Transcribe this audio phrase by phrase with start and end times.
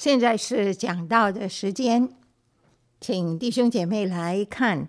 [0.00, 2.08] 现在是讲道的时间，
[3.02, 4.84] 请弟兄姐妹来看《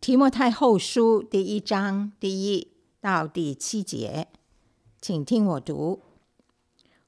[0.00, 2.68] 提摩太后书》第一章第一
[3.00, 4.28] 到第七节，
[5.00, 6.02] 请听我读：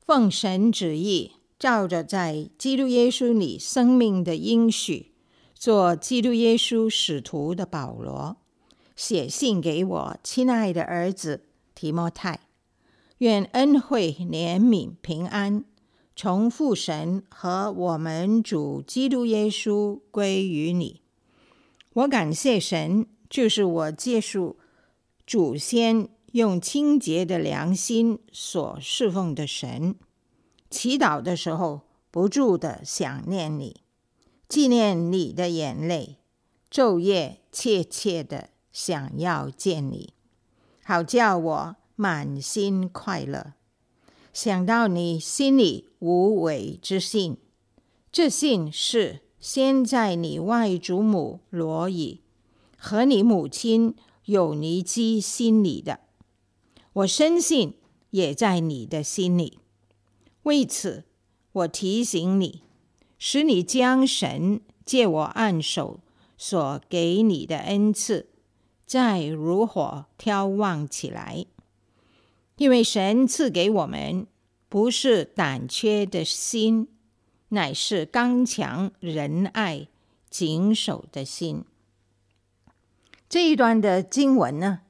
[0.04, 5.12] 奉神旨意，照着在基督耶稣里生命的应许，
[5.54, 8.38] 做基督耶稣使徒的保罗，
[8.96, 11.44] 写信给我亲爱的儿子
[11.76, 12.40] 提摩太，
[13.18, 15.64] 愿恩惠、怜悯、平安。
[16.22, 21.00] 从父神和我们主基督耶稣归于你。
[21.94, 24.52] 我感谢神，就是我接续
[25.26, 29.94] 祖先用清洁的良心所侍奉的神。
[30.68, 33.80] 祈祷的时候，不住的想念你，
[34.46, 36.18] 纪念你的眼泪，
[36.70, 40.12] 昼夜切切的想要见你，
[40.84, 43.54] 好叫我满心快乐。
[44.32, 47.36] 想到你心里无伪之信，
[48.12, 52.20] 这信是先在你外祖母罗以
[52.76, 53.94] 和你母亲
[54.26, 56.00] 友尼基心里的，
[56.92, 57.74] 我深信
[58.10, 59.58] 也在你的心里。
[60.44, 61.04] 为此，
[61.52, 62.62] 我提醒你，
[63.18, 66.00] 使你将神借我按手
[66.38, 68.30] 所给你的恩赐，
[68.86, 71.46] 再如火挑旺起来。
[72.60, 74.26] 因为神赐给我们
[74.68, 76.88] 不是胆怯的心，
[77.48, 79.88] 乃是刚强、仁爱、
[80.28, 81.64] 谨守的心。
[83.30, 84.80] 这一段的经文呢，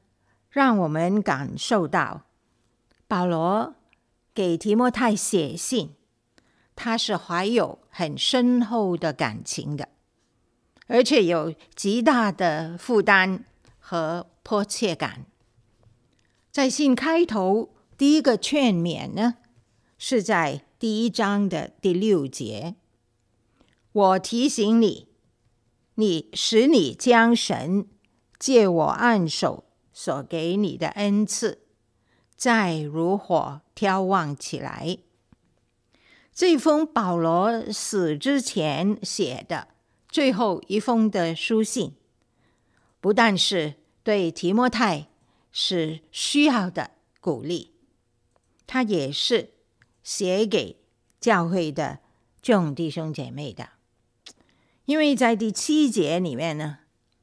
[0.51, 2.23] 让我们感受到
[3.07, 3.77] 保罗
[4.35, 5.95] 给提摩太写信，
[6.75, 9.89] 他是怀有很深厚的感情的，
[10.89, 13.45] 而且有极大的负担
[13.79, 15.27] 和迫切感。
[16.51, 19.37] 在信开头，第一个劝勉呢，
[19.97, 22.75] 是在第一章的第六节。
[23.93, 25.07] 我提醒你，
[25.95, 27.87] 你使你将神
[28.37, 29.63] 借我按手
[29.93, 31.61] 所给你的恩赐，
[32.37, 34.99] 再如火挑旺起来。
[36.33, 39.69] 这封保罗死之前写的
[40.09, 41.95] 最后一封的书信，
[43.01, 45.10] 不但是对提摩太。
[45.53, 47.71] 是需要的鼓励，
[48.67, 49.51] 他也是
[50.03, 50.77] 写给
[51.21, 52.01] 教会的
[52.41, 53.71] 众弟兄姐妹的。
[54.85, 56.79] 因为在第七节里面呢，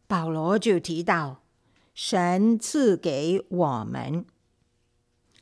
[0.08, 1.42] 保罗就提到
[1.94, 4.26] 神赐给我们。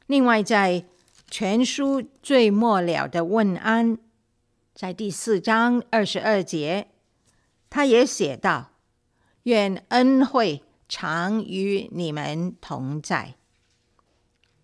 [0.07, 0.85] 另外，在
[1.29, 3.97] 全书最末了的问安，
[4.74, 6.88] 在第四章二十二节，
[7.69, 8.72] 他也写道：
[9.44, 10.63] 愿恩惠。
[10.88, 13.35] 常与你们同在。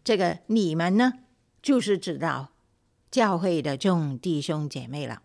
[0.03, 1.13] 这个你们呢，
[1.61, 2.51] 就是指到
[3.09, 5.21] 教会的众弟兄姐妹了。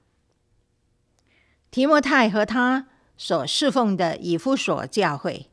[1.70, 5.50] 提摩太和他所侍奉的以弗所教会，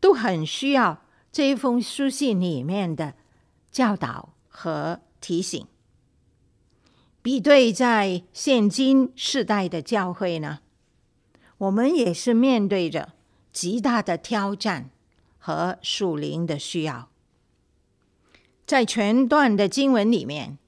[0.00, 3.14] 都很需要这一封书信里面的
[3.70, 5.66] 教导和提醒。
[7.22, 10.60] 比对在现今世代的教会呢，
[11.58, 13.14] 我们也是面对着。
[13.56, 14.90] 极大的挑战
[15.38, 17.08] 和属灵的需要，
[18.66, 20.58] 在全段的经文里面，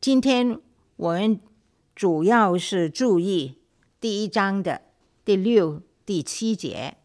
[0.00, 0.58] 今天
[0.96, 1.40] 我们
[1.94, 3.58] 主要是注意
[4.00, 4.82] 第一章的
[5.24, 6.96] 第六、第七节，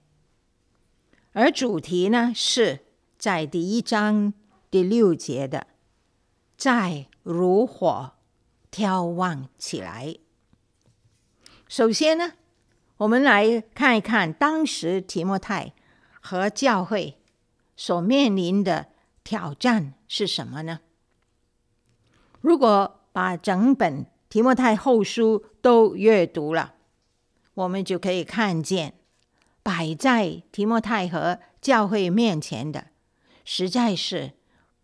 [1.33, 2.79] 而主题呢是
[3.19, 4.33] 在第一章
[4.71, 5.67] 第六节的
[6.57, 8.13] “在如火
[8.71, 10.17] 眺望起来”。
[11.69, 12.33] 首先呢。
[12.97, 15.73] 我们来看一看当时提摩太
[16.19, 17.19] 和教会
[17.75, 18.87] 所面临的
[19.23, 20.79] 挑战是什么呢？
[22.41, 26.73] 如果把整本提摩太后书都阅读了，
[27.53, 28.95] 我们就可以看见
[29.61, 32.87] 摆在提摩太和教会面前的，
[33.45, 34.31] 实在是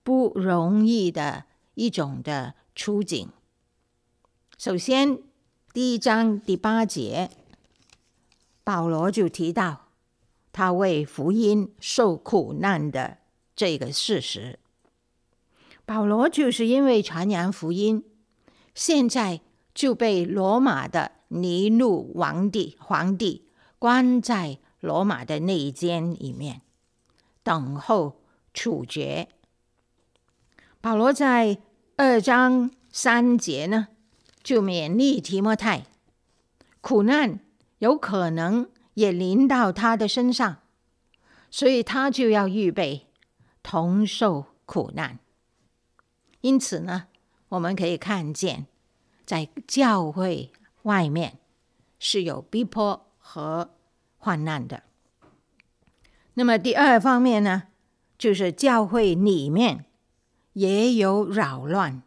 [0.04, 3.30] 不容易的一种的处境。
[4.58, 5.18] 首先，
[5.74, 7.32] 第一章第八节。
[8.64, 9.90] 保罗就提到
[10.52, 13.18] 他为福音受苦难的
[13.56, 14.60] 这个事实。
[15.86, 18.06] 保罗就是因为传扬福音，
[18.74, 19.42] 现在
[19.74, 23.50] 就被罗马的尼禄王帝皇帝
[23.80, 26.62] 关在罗马的内监里面，
[27.44, 28.22] 等候
[28.54, 29.28] 处决。
[30.80, 31.58] 保罗在
[31.98, 33.90] 二章三节呢，
[34.42, 35.86] 就勉励提摩太，
[36.80, 37.40] 苦难。
[37.84, 40.60] 有可能也临到他的身上，
[41.52, 43.08] 所以他就要预备
[43.62, 45.20] 同受苦难。
[46.40, 47.08] 因此呢，
[47.50, 48.68] 我们可以看见
[49.26, 50.54] 在教会
[50.84, 51.40] 外面
[52.00, 53.72] 是有逼迫和
[54.18, 54.84] 患难的。
[56.36, 57.64] 那么第二方面呢，
[58.18, 59.84] 就是教会里面
[60.54, 62.02] 也有扰乱。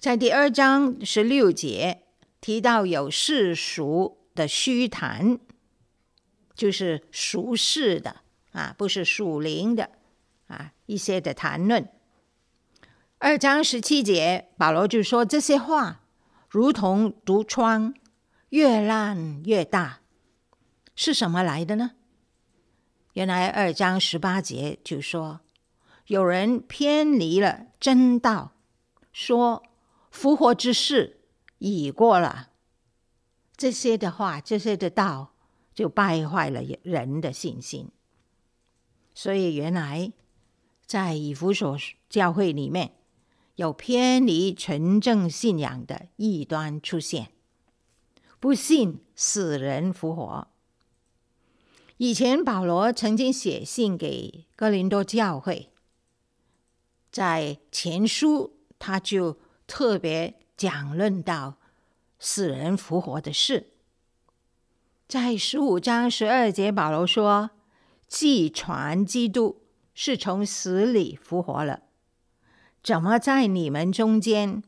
[0.00, 2.02] 在第二章十六节
[2.46, 5.40] 提到有世俗的虚谈，
[6.54, 8.18] 就是俗世的
[8.52, 9.90] 啊，不是属灵的
[10.46, 11.88] 啊，一些的谈论。
[13.18, 16.04] 二章十七节，保罗就说这些话
[16.48, 17.92] 如同毒疮，
[18.50, 20.02] 越烂越大，
[20.94, 21.94] 是什么来的呢？
[23.14, 25.40] 原来二章十八节就说，
[26.06, 28.52] 有人偏离了真道，
[29.12, 29.64] 说
[30.12, 31.15] 复活之事
[31.58, 32.50] 已过了。
[33.56, 35.34] 这些的话，这些的道，
[35.74, 37.90] 就败坏了人的信心。
[39.14, 40.12] 所以原来
[40.84, 41.78] 在以弗所
[42.10, 42.96] 教会里面，
[43.54, 47.32] 有偏离纯正信仰的异端出现，
[48.38, 50.48] 不信死人复活。
[51.96, 55.70] 以前保罗曾经写信给哥林多教会，
[57.10, 61.56] 在前书他就特别讲论到
[62.18, 63.72] 死人复活的事。
[65.06, 67.50] 在十五章十二节，保罗说
[68.08, 69.62] ：“既传基督
[69.94, 71.82] 是从死里复活了，
[72.82, 74.62] 怎么在你们中间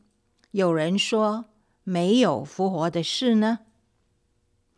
[0.51, 1.45] 有人说
[1.83, 3.59] 没有复活的事呢？”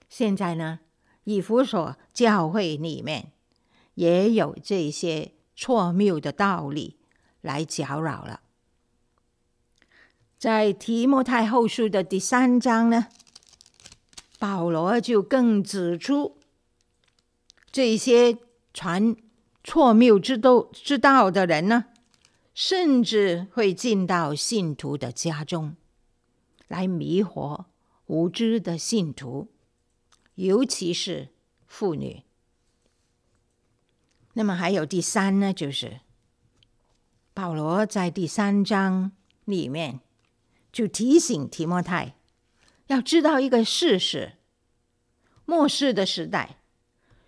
[0.09, 0.79] 现在呢？
[1.25, 3.31] 以弗所教会里面
[3.93, 6.97] 也有这些错谬的道理
[7.41, 8.41] 来搅扰了。
[10.41, 13.09] 在提摩太后书的第三章呢，
[14.39, 16.39] 保罗就更指出
[17.71, 18.39] 这些
[18.73, 19.15] 传
[19.63, 21.85] 错谬之道之道的人呢，
[22.55, 25.75] 甚至会进到信徒的家中
[26.67, 27.65] 来迷惑
[28.07, 29.47] 无知的信徒。
[30.33, 31.29] 尤其是
[31.67, 32.23] 妇女。
[34.33, 35.99] 那么还有第三呢，就是
[37.31, 39.11] 保罗在第三章
[39.45, 39.99] 里面
[40.71, 42.15] 就提醒提摩太，
[42.87, 44.33] 要知道一个事实：
[45.45, 46.57] 末世的时代，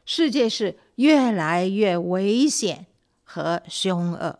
[0.05, 2.85] 世界是越来越危险
[3.23, 4.39] 和凶恶。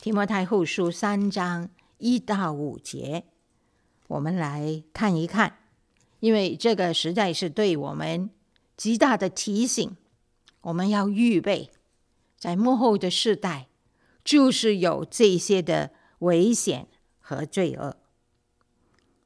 [0.00, 1.68] 提摩太后书三章
[1.98, 3.24] 一到五节，
[4.06, 5.58] 我们来看一看。
[6.20, 8.28] 因为这个实在是对我们
[8.76, 9.96] 极大的提醒，
[10.60, 11.70] 我们要预备，
[12.36, 13.68] 在幕后的世代，
[14.22, 16.88] 就是有这些的危险
[17.30, 17.96] 和罪恶。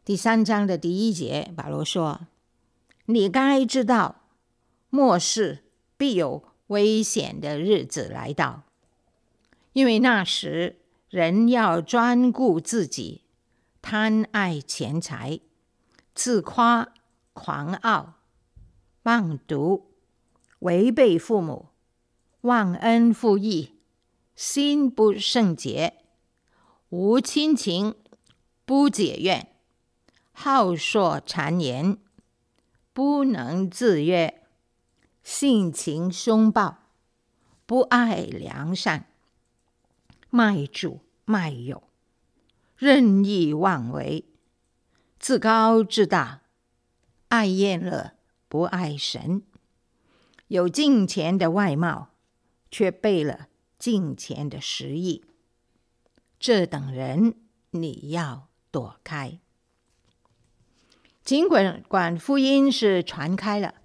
[0.05, 2.27] 第三章的第一节，保罗说
[3.07, 4.27] ：“你该知道，
[4.91, 5.65] 末世
[5.97, 8.65] 必有危险的日子来到，
[9.73, 13.23] 因为那时人要专顾自己，
[13.81, 15.41] 贪爱钱财。”
[16.15, 16.93] 自夸、
[17.33, 18.17] 狂傲、
[19.05, 19.95] 妄读、
[20.59, 21.71] 违背父母、
[22.43, 23.81] 忘恩负义、
[24.37, 26.04] 心不圣洁、
[26.97, 27.97] 无亲情、
[28.65, 29.49] 不解怨、
[30.31, 31.99] 好说谗言、
[32.93, 34.47] 不能自约、
[35.25, 36.79] 性情凶暴、
[37.67, 39.07] 不爱良善、
[40.31, 41.83] 卖主卖友、
[42.77, 44.27] 任意妄为。
[45.19, 46.43] 自高自大，
[47.27, 48.13] 爱宴乐，
[48.47, 49.43] 不爱神，
[50.47, 52.11] 有敬钱的外貌，
[52.71, 53.49] 却背了
[53.81, 55.25] 敬钱的实意。
[56.45, 57.37] 这等人
[57.71, 59.41] 你要躲开。
[61.23, 63.77] 尽管管福音是传开了，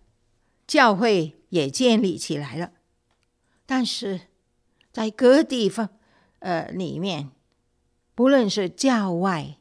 [0.67, 2.73] 教会也建立起来了，
[3.65, 4.23] 但是
[4.91, 5.87] 在各地方
[6.39, 7.31] 呃里面，
[8.13, 9.55] 不论是教外。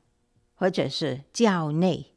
[0.56, 2.16] 或者是教内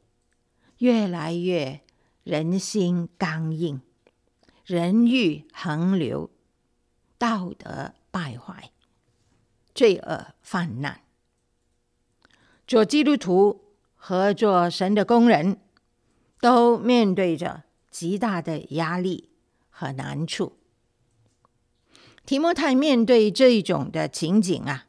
[0.78, 1.82] 越来越
[2.24, 3.80] 人心刚硬，
[4.64, 6.28] 人欲横流，
[7.18, 8.72] 道德败坏，
[9.74, 11.00] 罪恶泛滥。
[12.66, 13.64] 做基督徒
[13.94, 15.60] 和做神的工人，
[16.40, 19.30] 都面对着极大的压力
[19.70, 20.58] 和难处。
[22.24, 24.86] 提摩太面对这一种的情景啊，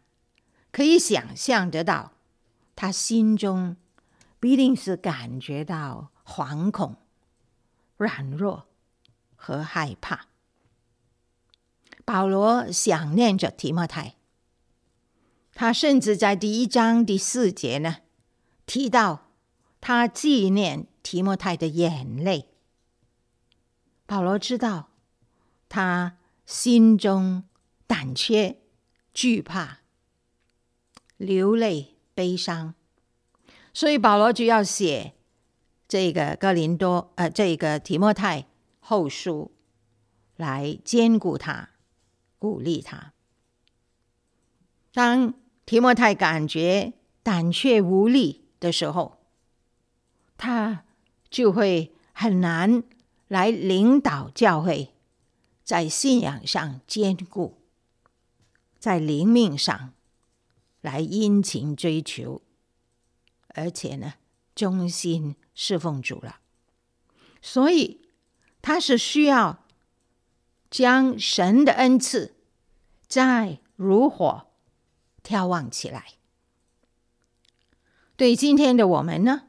[0.72, 2.13] 可以想象得到。
[2.75, 3.78] 他心中
[4.40, 6.96] 必定是感觉到惶恐、
[7.98, 8.68] 软弱
[9.36, 10.28] 和害怕。
[12.04, 14.16] 保罗想念着提摩太，
[15.53, 17.98] 他甚至在第一章第四节呢
[18.65, 19.31] 提到
[19.79, 22.50] 他纪念提摩太的眼泪。
[24.05, 24.89] 保罗知道
[25.69, 27.43] 他心中
[27.88, 28.60] 胆怯、
[29.13, 29.79] 惧怕、
[31.17, 31.91] 流泪。
[32.15, 32.75] 悲伤，
[33.74, 35.15] 所以保罗就要写
[35.88, 38.45] 这个哥林多，呃，这个提摩太
[38.79, 39.51] 后书
[40.36, 41.72] 来坚固他，
[42.38, 43.13] 鼓励他。
[44.93, 45.33] 当
[45.65, 46.93] 提摩太感觉
[47.24, 49.17] 胆怯无力的时候，
[50.38, 50.86] 他
[51.29, 52.84] 就会很难
[53.27, 54.93] 来领导教会，
[55.63, 57.62] 在信仰上坚固，
[58.77, 59.93] 在灵命上
[60.82, 62.41] 来殷勤追求，
[63.48, 64.15] 而且呢，
[64.53, 66.39] 忠心侍奉主了。
[67.41, 68.01] 所以
[68.62, 69.65] 他是需要
[70.70, 72.36] 将神的恩赐
[73.08, 74.48] 再如火
[75.24, 76.06] 眺望起来。
[78.15, 79.48] 对今天的我们呢，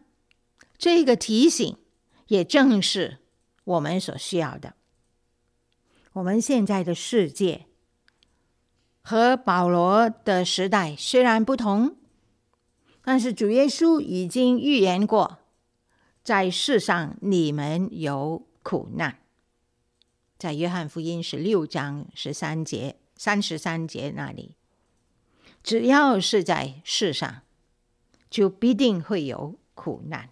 [0.79, 1.77] 这个提醒
[2.29, 3.19] 也正是
[3.65, 4.75] 我们所需要的。
[6.15, 7.67] 我们现在的世界
[9.03, 11.97] 和保罗的时代虽然不同，
[13.03, 15.41] 但是主耶稣已经预言过，
[16.23, 19.19] 在世上你们有苦难。
[20.39, 24.57] 在约翰福音十六章十三节、三十三节那里，
[25.65, 27.43] 只要是在世上，
[28.31, 30.29] 就必定会有苦难。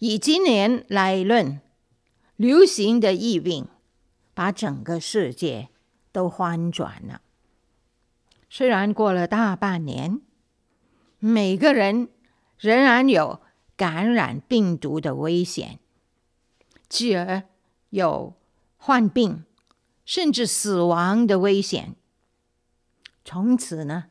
[0.00, 1.60] 以今年来论，
[2.34, 3.68] 流行的疫病。
[4.38, 5.68] 把整个世界
[6.12, 7.22] 都翻转了。
[8.48, 10.20] 虽然过了大半年，
[11.18, 12.08] 每个人
[12.56, 13.40] 仍然有
[13.76, 15.80] 感染病毒的危险，
[16.88, 17.42] 继而
[17.90, 18.36] 有
[18.76, 19.42] 患病
[20.04, 21.96] 甚至死亡的危险。
[23.30, 24.06] 从此呢，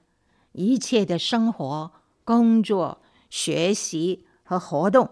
[0.51, 1.91] 一切的生活、
[2.23, 5.09] 工作、学习和活动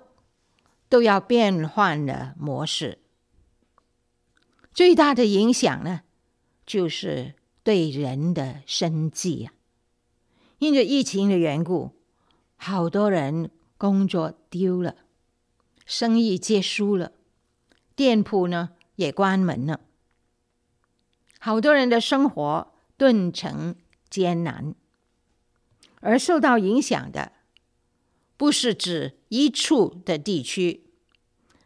[0.87, 2.99] 都要变换了模式。
[4.71, 6.01] 最大的影响呢，
[6.67, 7.33] 就是
[7.63, 9.53] 对人的生计呀。
[10.59, 11.93] 因着疫情的缘故，
[12.57, 14.97] 好多人工作丢了，
[15.83, 17.11] 生意结束了，
[17.95, 19.79] 店铺呢也关门了，
[21.39, 23.75] 好多人的生活顿成
[24.15, 24.73] 艰难。
[25.99, 27.33] 而受到影响的，
[28.37, 30.85] 不是指一处的地区，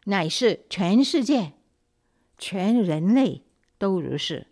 [0.06, 1.54] 乃是全世界。
[2.38, 3.44] 全人类
[3.78, 4.48] 都如是，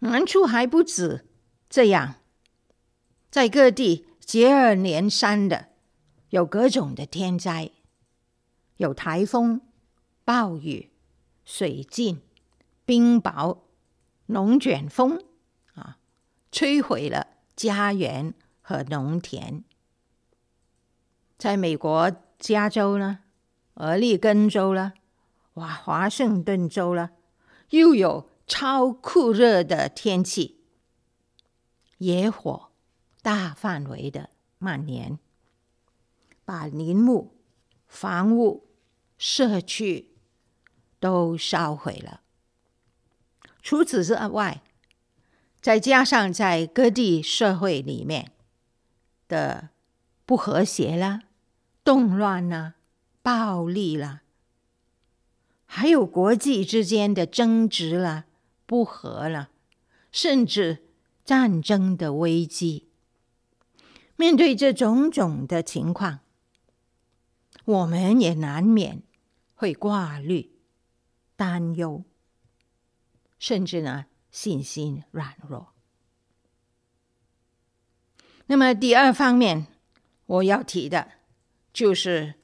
[0.00, 1.26] 难处还不止
[1.70, 2.16] 这样，
[3.30, 5.68] 在各地接二连三的
[6.28, 7.70] 有各种的天灾，
[8.76, 9.62] 有台风、
[10.24, 10.90] 暴雨、
[11.46, 12.20] 水浸、
[12.84, 13.60] 冰雹、
[14.26, 15.24] 龙卷风，
[16.50, 19.64] 摧毁了家园和农田。
[21.38, 23.20] 在美国加州呢，
[23.74, 24.92] 俄勒冈州呢。
[25.54, 27.10] 哇，华盛顿州了，
[27.70, 30.60] 又有超酷热的天气，
[31.98, 32.70] 野火
[33.20, 35.18] 大范围的蔓延，
[36.44, 37.36] 把林木、
[37.86, 38.68] 房屋、
[39.18, 40.14] 社区
[40.98, 42.22] 都烧毁了。
[43.60, 44.62] 除此之外，
[45.60, 48.32] 再加上在各地社会里面
[49.28, 49.68] 的
[50.24, 51.22] 不和谐啦、
[51.84, 52.74] 动乱啦、
[53.22, 54.22] 暴力啦。
[55.66, 58.24] 还有国际之间的争执了、
[58.66, 59.50] 不和了，
[60.10, 60.84] 甚至
[61.24, 62.88] 战争的危机。
[64.16, 66.20] 面对这种种的情况，
[67.64, 69.02] 我们也难免
[69.54, 70.50] 会挂虑、
[71.36, 72.02] 担忧，
[73.38, 75.72] 甚至呢信心软弱。
[78.46, 79.66] 那么第二方面
[80.26, 81.12] 我要提的，
[81.72, 82.34] 就是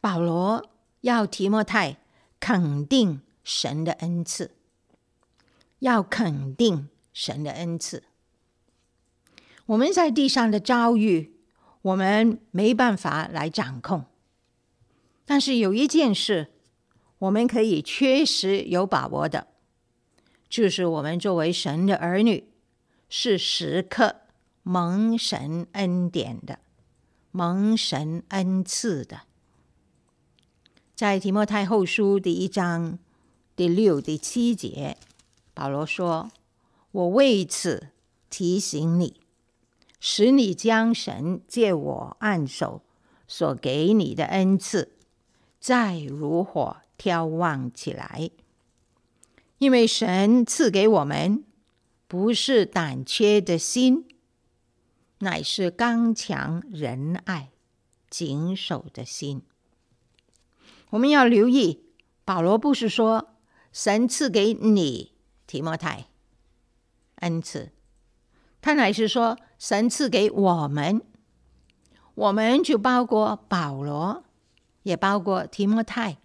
[0.00, 1.98] 保罗要提摩太。
[2.44, 4.56] 肯定神的恩赐，
[5.78, 8.02] 要肯定神的恩赐。
[9.66, 11.36] 我们在地上的遭遇，
[11.82, 14.06] 我们没办法来掌控。
[15.24, 16.50] 但是有一件事，
[17.18, 19.46] 我们可以确实有把握的，
[20.52, 22.44] 就是我们作为神的儿女，
[23.08, 24.16] 是时刻
[24.62, 26.58] 蒙神恩典的，
[27.30, 29.22] 蒙神恩赐的。
[30.94, 32.98] 在提摩太后书第一章
[33.56, 34.98] 第六、第七节，
[35.54, 36.30] 保罗说
[36.92, 37.88] ：“我为此
[38.28, 39.22] 提醒你，
[40.00, 42.82] 使你将神借我按手
[43.26, 44.92] 所给你的恩赐，
[45.58, 48.28] 再如火挑旺起来。
[49.62, 51.44] 因为神赐给我们
[52.08, 54.08] 不是胆怯的心，
[55.18, 57.50] 乃是刚强仁爱、
[58.10, 59.42] 谨守的心。”
[60.90, 61.84] 我们要留意，
[62.24, 63.36] 保罗不是说
[63.70, 65.12] 神赐给你
[65.46, 66.08] 提摩太
[67.20, 67.70] 恩赐，
[68.60, 71.02] 他乃是说神赐给我们，
[72.16, 74.24] 我们就包括保罗，
[74.82, 76.18] 也包括提摩太，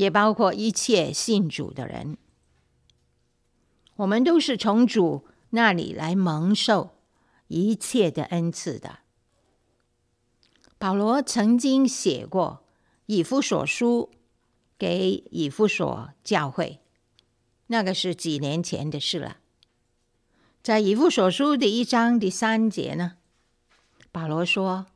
[0.00, 2.16] 也包括一切信主的人。
[3.96, 6.96] 我们都是从主那里来蒙受
[7.48, 9.00] 一切的恩赐的。
[10.78, 12.64] 保罗曾经写过
[13.04, 14.10] 以弗所书
[14.78, 16.80] 给以弗所教会，
[17.66, 19.36] 那个是几年前的事了。
[20.62, 23.18] 在以弗所书第一章第三节呢，
[24.10, 24.86] 保罗说：“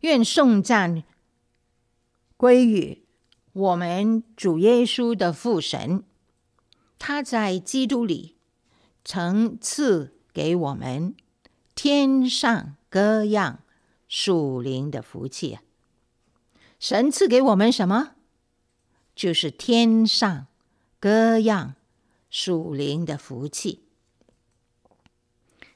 [0.00, 1.02] 愿颂赞
[2.38, 3.04] 归于
[3.52, 6.04] 我们主耶稣的父神，
[6.98, 8.36] 他在基督里
[9.04, 11.14] 曾赐给我们
[11.74, 13.60] 天上各样
[14.08, 15.58] 属灵的福气！
[16.78, 18.12] 神赐给我们什么？
[19.14, 20.46] 就是天上
[21.00, 21.74] 各样
[22.30, 23.82] 属灵的福气。”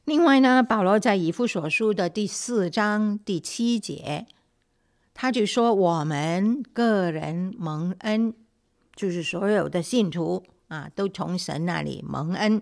[0.04, 4.26] 另外呢，保罗在以弗所书的第四章第七节，
[5.14, 8.35] 他就说：“我们个人蒙恩，
[8.94, 12.61] 就是所有的信徒啊，都从神那里蒙恩，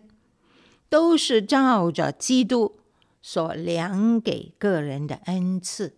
[0.89, 2.79] 都是照着基督
[3.23, 5.97] 所量给个人的恩赐。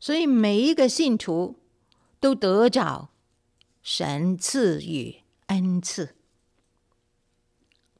[0.00, 1.60] 所以每一个信徒
[2.18, 3.10] 都得着
[3.82, 6.16] 神赐予恩赐，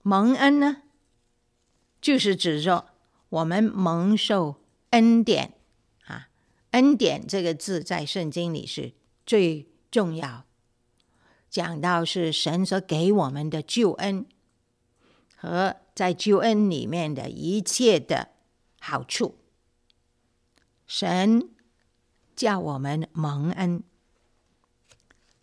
[0.03, 0.79] 蒙恩呢？”
[2.01, 2.87] 就是指着
[3.29, 4.57] 我们蒙受
[4.89, 5.53] 恩典，
[6.71, 8.93] 恩典这个字在圣经里是
[9.27, 10.45] 最重要，
[11.49, 14.27] 讲到是神所给我们的救恩
[15.37, 18.29] 和在救恩里面的一切的
[18.81, 19.37] 好处，
[20.87, 21.51] 神
[22.37, 23.83] 叫我们蒙恩，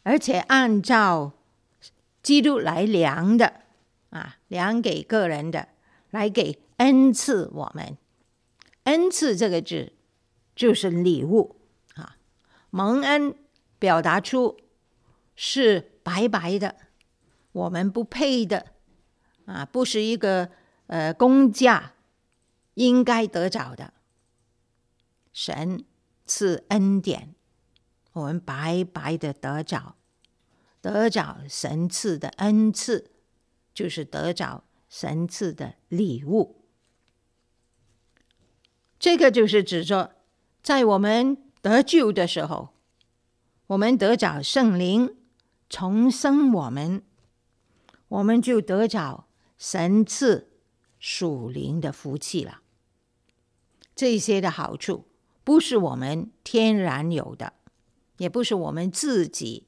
[0.03, 1.33] 而且按照
[2.23, 3.61] 基督来量的
[4.09, 5.69] 啊，量给个人的。
[6.09, 7.97] 来给恩赐我们，
[8.85, 9.91] 恩赐这个字
[10.57, 11.61] 就是礼物
[11.93, 12.17] 啊。
[12.71, 13.33] 蒙恩
[13.77, 14.59] 表达出
[15.35, 16.75] 是白白的，
[17.51, 18.73] 我们不配的
[19.45, 20.49] 啊，不是一个
[20.87, 21.93] 呃工价
[22.73, 23.93] 应该得着的。
[25.31, 25.85] 神
[26.25, 27.35] 赐恩典，
[28.13, 29.95] 我们白白的得着，
[30.81, 33.11] 得着神赐的恩赐，
[33.73, 34.63] 就是得着。
[34.89, 36.63] 神赐的礼物，
[38.97, 40.15] 这个就是指着
[40.67, 42.73] 在我们得救的时候，
[43.67, 45.15] 我们得着圣灵
[45.69, 47.03] 重生我们，
[48.09, 50.51] 我们就得着神赐
[50.99, 52.63] 属灵的福气了。
[53.95, 55.07] 这些的好处
[55.45, 57.53] 不是我们天然有的，
[58.17, 59.67] 也不是我们自己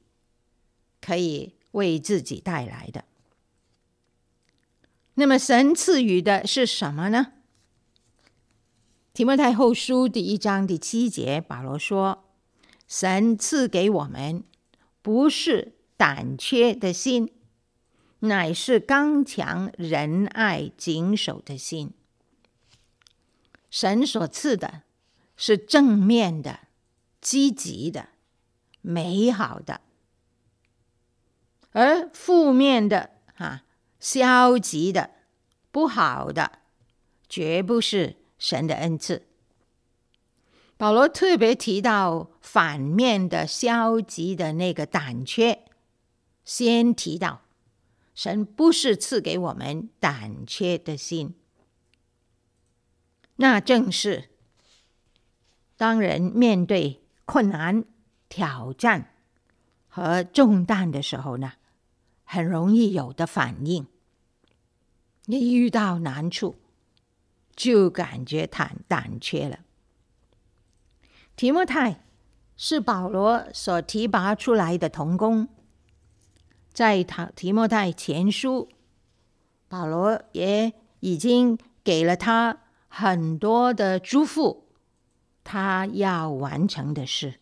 [1.00, 3.06] 可以为自己带来的。
[5.14, 7.32] 那么神赐予的是什么呢？
[9.12, 12.24] 提摩太后书第一章第七节，保罗说
[12.86, 14.44] ：“神赐给我们
[15.02, 17.32] 不是胆怯的心，
[18.20, 21.92] 乃是刚强仁爱谨守的心。
[23.68, 24.82] 神所赐的
[25.36, 26.60] 是正面的、
[27.20, 28.10] 积极的、
[28.80, 29.80] 美好的，
[31.72, 33.62] 而负面的，哈。”
[34.00, 35.10] 消极的、
[35.70, 36.60] 不好的，
[37.28, 39.28] 绝不是神的恩赐。
[40.76, 45.66] 保罗特别提到反面的消极的那个胆怯，
[46.42, 47.42] 先提到
[48.14, 51.34] 神不是赐给我们胆怯的心，
[53.36, 54.30] 那正是
[55.76, 57.84] 当人面对困难、
[58.28, 59.14] 挑战
[59.86, 61.52] 和重担的时候呢，
[62.24, 63.86] 很容易有的反应，
[65.26, 66.59] 一遇到难处
[67.60, 69.58] 就感觉胆胆怯了。
[71.36, 72.04] 提摩太
[72.56, 75.48] 是保罗所提拔出来的同工，
[76.72, 78.70] 在他提摩太前书，
[79.68, 84.62] 保罗也已经给了他很多的嘱咐，
[85.44, 87.40] 他要完成的事。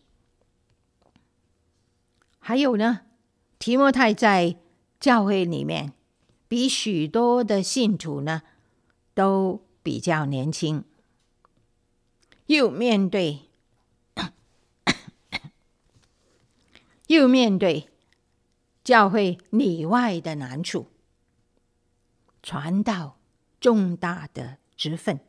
[2.39, 3.01] 还有呢，
[3.57, 4.57] 提摩太在。
[4.99, 5.93] 教会里面，
[6.49, 8.41] 比许多的信徒呢，
[9.13, 10.83] 都比较年轻，
[12.47, 13.49] 又面对
[17.07, 17.89] 又面对
[18.83, 20.87] 教会里外的难处，
[22.41, 23.19] 传道
[23.59, 25.19] 重大的职分，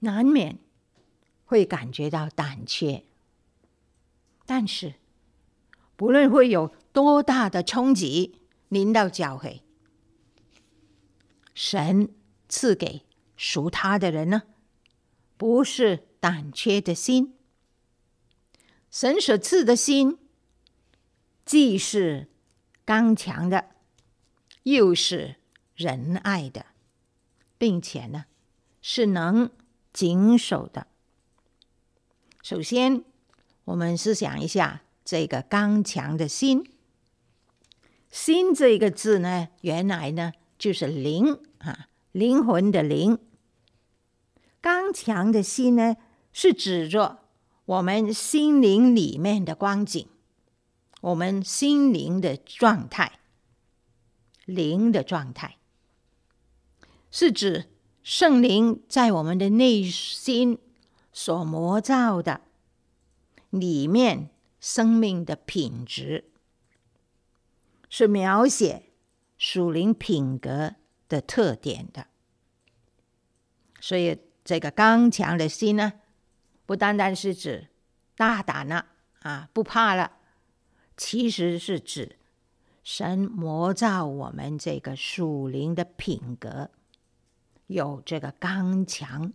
[0.00, 0.58] 难免
[1.44, 3.04] 会感觉到胆怯，
[4.46, 4.94] 但是
[5.96, 6.74] 不论会有。
[6.90, 9.62] 多大的冲击临到教会，
[11.54, 12.12] 神
[12.48, 13.02] 赐给
[13.38, 14.42] 属他的人呢？
[15.38, 17.36] 不是胆怯的心。
[18.90, 20.18] 神所赐的心，
[21.44, 22.28] 既是
[22.84, 23.66] 刚强的，
[24.64, 25.36] 又是
[25.76, 26.66] 仁爱的，
[27.56, 28.24] 并且呢，
[28.82, 29.50] 是能
[29.92, 30.88] 谨守的。
[32.42, 33.04] 首先，
[33.66, 36.68] 我们思想一下这个刚强的心。
[38.10, 43.18] 心这个字呢，原来呢就是灵啊，灵魂的灵。
[44.60, 45.96] 刚强的心呢，
[46.32, 47.24] 是指着
[47.64, 50.06] 我们心灵里面的光景，
[51.00, 53.20] 我们心灵的状态，
[54.44, 55.56] 灵的状态，
[57.10, 57.70] 是指
[58.02, 60.58] 圣灵在我们的内心
[61.12, 62.40] 所模造的
[63.50, 66.24] 里面生命的品质。
[67.90, 68.82] 是描写
[69.38, 70.74] 属灵品格
[71.08, 72.06] 的特点的，
[73.80, 74.18] 所以
[74.48, 75.92] 这个刚强的心呢，
[76.64, 77.68] 不单单是指
[78.16, 78.86] 大胆了
[79.20, 80.12] 啊，不怕了，
[80.96, 82.16] 其实是指
[82.82, 86.70] 神魔造我们这个属灵的品格，
[87.66, 89.34] 有这个刚强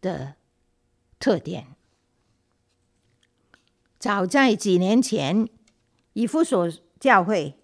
[0.00, 0.34] 的
[1.20, 1.76] 特点。
[4.00, 5.48] 早在几年前，
[6.14, 6.68] 以弗所。
[6.98, 7.58] 教会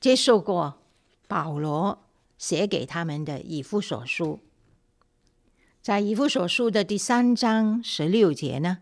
[0.00, 0.80] 接受过
[1.26, 2.06] 保罗
[2.38, 4.40] 写给他们的以弗所书，
[5.88, 8.80] 在以弗所书的第三章十六节呢，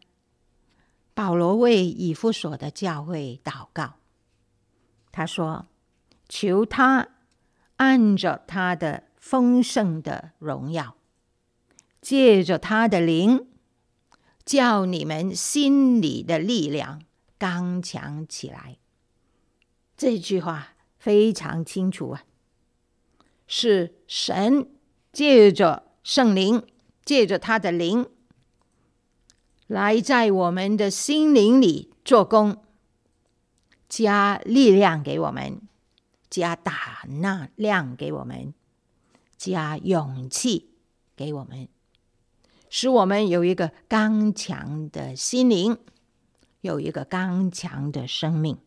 [1.14, 3.94] 保罗为以弗所的教会祷告，
[5.12, 5.68] 他说
[6.28, 7.10] ：“求他
[7.76, 10.96] 按着他的丰盛的荣耀，
[12.00, 13.46] 借着他的灵，
[14.44, 17.02] 叫你们心里的力量
[17.38, 18.78] 刚强起来。”
[19.96, 22.24] 这句话非常清楚啊，
[23.46, 24.68] 是神
[25.12, 26.66] 借着圣灵，
[27.06, 28.06] 借着他的灵，
[29.68, 32.62] 来在我们的心灵里做工，
[33.88, 35.62] 加力量给我们，
[36.28, 36.74] 加胆
[37.54, 38.52] 量给我们，
[39.36, 40.70] 加勇气
[41.14, 41.68] 给我们，
[42.68, 45.78] 使我们有一个刚强的心灵，
[46.62, 48.58] 有一个刚强的生命。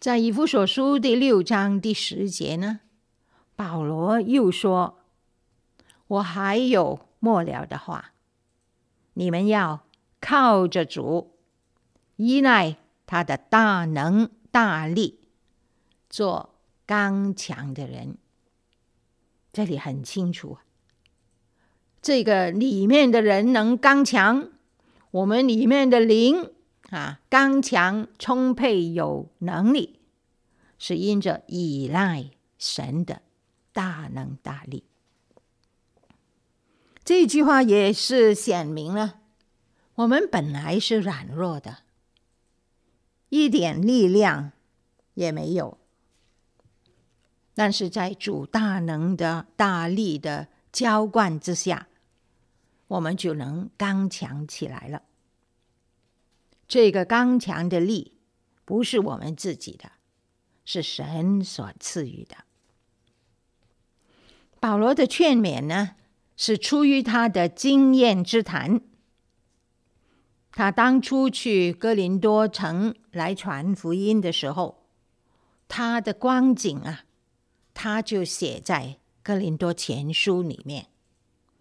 [0.00, 2.80] 在以弗所书第六章第十节呢，
[3.54, 4.98] 保罗又说
[6.12, 8.12] ：“我还有末了的话，
[9.14, 9.86] 你们要
[10.20, 11.38] 靠着主，
[12.16, 15.20] 依赖他的大能大力，
[16.10, 18.18] 做刚强的人。”
[19.54, 20.58] 这里很清楚，
[22.02, 24.50] 这个里面的人能刚强，
[25.12, 26.52] 我们里面的灵。
[26.90, 30.00] 啊，刚强、充沛、有能力，
[30.76, 33.22] 是因着依赖神的
[33.72, 34.84] 大能大力。
[37.04, 39.20] 这句话也是显明了，
[39.96, 41.78] 我们本来是软弱的，
[43.28, 44.52] 一点力量
[45.14, 45.78] 也没有。
[47.54, 51.88] 但是在主大能的大力的浇灌之下，
[52.86, 55.02] 我们就能刚强起来了。
[56.66, 58.14] 这个刚强的力
[58.64, 59.92] 不是我们自己的，
[60.64, 62.36] 是神所赐予的。
[64.58, 65.96] 保罗的劝勉呢，
[66.36, 68.80] 是出于他的经验之谈。
[70.50, 74.84] 他当初去哥林多城来传福音的时候，
[75.66, 77.04] 他的光景啊，
[77.72, 80.88] 他就写在哥林多前书里面。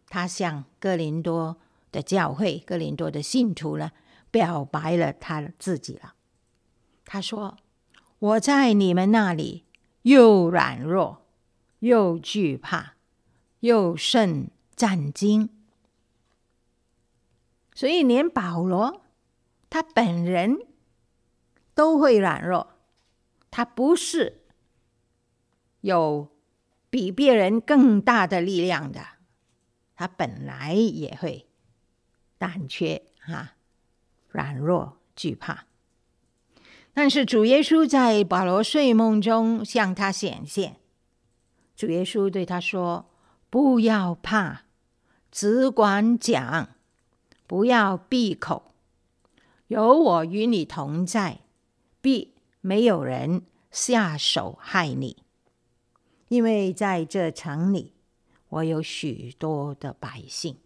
[0.09, 1.57] 他向哥林多
[1.89, 3.91] 的教会、哥林多的信徒呢，
[4.29, 6.15] 表白了他自己了。
[7.05, 7.57] 他说
[8.19, 9.63] ：“我在你们那里
[10.01, 11.25] 又软弱，
[11.79, 12.95] 又惧怕，
[13.61, 14.49] 又甚
[14.81, 15.47] 战惊。
[17.75, 19.03] 所以连保罗
[19.69, 20.57] 他本人
[21.75, 22.71] 都会软弱，
[23.51, 24.41] 他不是
[25.81, 26.27] 有
[26.89, 29.01] 比别人更大的力量的，
[29.95, 31.45] 他本来也会
[32.39, 33.53] 胆怯哈。”
[34.33, 35.65] 软弱惧怕，
[36.93, 40.77] 但是主耶稣在保罗睡梦中向他显现。
[41.75, 43.09] 主耶稣对他说
[43.51, 44.63] ：“不要怕，
[45.31, 46.69] 只管讲，
[47.47, 48.73] 不要闭口。
[49.67, 51.39] 有我与你同在，
[52.01, 55.23] 必没有人下手害你，
[56.27, 57.93] 因为在这城里，
[58.49, 60.57] 我有许多的百姓。”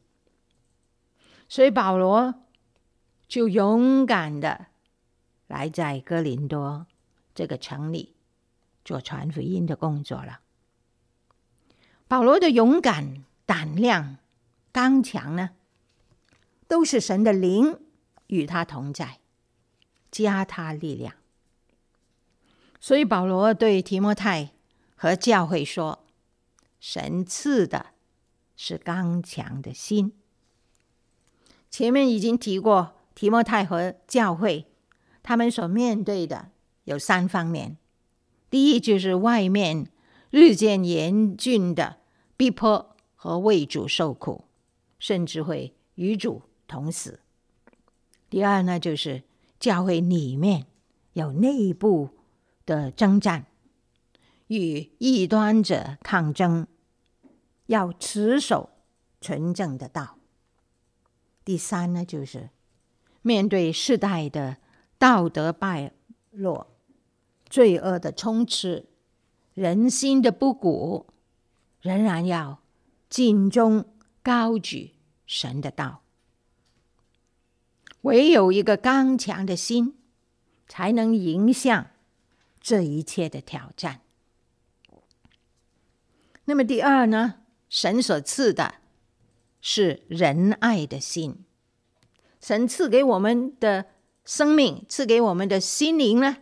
[1.48, 2.42] 所以保罗。
[3.28, 4.68] 就勇敢的
[5.48, 6.86] 来在哥林多
[7.34, 8.14] 这个城里
[8.86, 10.42] 做传福音的工作了。
[12.08, 14.18] 保罗的勇敢胆量
[14.76, 15.52] 刚强呢？
[16.68, 17.80] 都是神的灵
[18.28, 19.20] 与他同在，
[20.12, 21.16] 加他力量。
[22.82, 24.52] 所以保罗对提摩太
[24.98, 26.06] 和教会说
[26.82, 27.94] ：“神赐的
[28.58, 30.12] 是刚强的心。”
[31.72, 34.66] 前面已经提过，提摩太和教会
[35.24, 36.50] 他们所面对的
[36.84, 37.78] 有三方面：
[38.50, 39.90] 第一，就是外面
[40.32, 42.02] 日渐严峻的
[42.36, 44.44] 逼迫和为主受苦，
[45.00, 47.20] 甚至会与主同死；
[48.30, 49.24] 第二呢，就是
[49.60, 50.66] 教会里面
[51.14, 52.10] 有内部
[52.66, 53.46] 的征战，
[54.48, 56.68] 与异端者抗争，
[57.68, 58.70] 要持守
[59.22, 60.18] 纯正的道；
[61.44, 62.50] 第三呢，就是
[63.22, 64.58] 面对世代的
[64.98, 65.92] 道德败
[66.32, 66.68] 落、
[67.50, 68.86] 罪恶的充斥、
[69.54, 71.08] 人心的不古，
[71.82, 72.60] 仍然要
[73.10, 73.86] 尽忠
[74.26, 74.96] 高举
[75.28, 76.02] 神的道。
[78.02, 80.00] 唯有一个刚强的心，
[80.68, 81.92] 才能迎向
[82.60, 84.02] 这一切的挑战。
[86.46, 87.42] 那么第二呢？
[87.70, 88.76] 神所赐的
[89.62, 91.46] 是仁爱的心。
[92.42, 93.86] 神赐给我们的
[94.24, 96.38] 生命，赐给我们的心灵呢，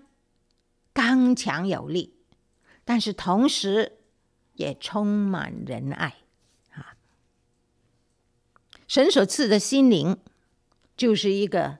[0.93, 2.15] 刚强有力，
[2.85, 3.99] 但是同时
[4.53, 6.22] 也充满仁爱。
[8.93, 10.19] 神所赐的心灵。
[10.95, 11.79] 就是一个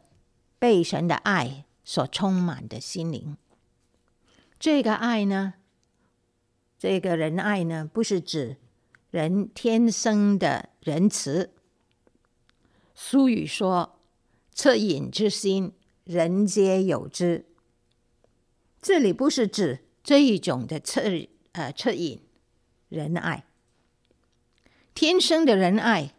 [0.58, 3.38] 被神的爱所充满的心灵。
[4.58, 5.54] 这个爱呢，
[6.80, 8.58] 这个仁爱呢，不是指
[9.12, 11.52] 人天生的仁慈。
[12.96, 14.00] 俗语说
[14.56, 15.74] ：“恻隐之心，
[16.06, 17.46] 人皆有之。”
[18.82, 22.20] 这里不是指这一种的恻呃恻隐
[22.90, 23.46] 仁爱。
[24.96, 26.16] 天生的仁爱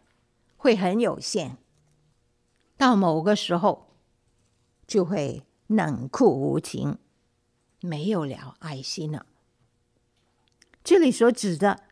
[0.65, 1.59] 会很有限。
[2.75, 3.95] 到某个时候，
[4.87, 6.97] 就会冷酷无情，
[7.81, 9.27] 没有了爱心了。
[10.83, 11.83] 这里所指的，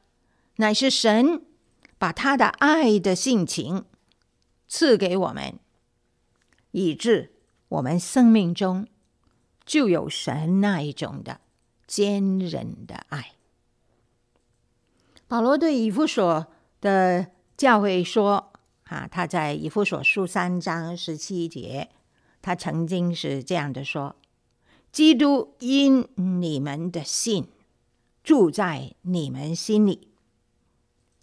[0.56, 1.46] 乃是神
[2.00, 3.86] 把他的爱的性情
[4.68, 5.60] 赐给我们，
[6.72, 7.36] 以致
[7.68, 8.88] 我们生命中
[9.64, 11.42] 就有神那一种的
[11.86, 13.34] 坚忍的爱。
[15.28, 16.48] 保罗对以弗所
[16.82, 18.50] 的教会说。
[18.94, 21.90] 啊，他在以弗所书三章十七节，
[22.44, 24.16] 他曾经是这样的说
[24.94, 27.48] ：“基督因你们的信
[28.24, 30.10] 住在你们心里，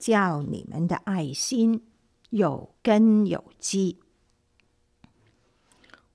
[0.00, 1.86] 叫你们的爱心
[2.30, 4.00] 有根有基。”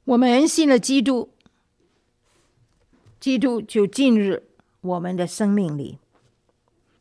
[0.04, 1.30] 我们信了基督，
[3.18, 4.42] 基督就进入
[4.82, 6.00] 我们的生命里，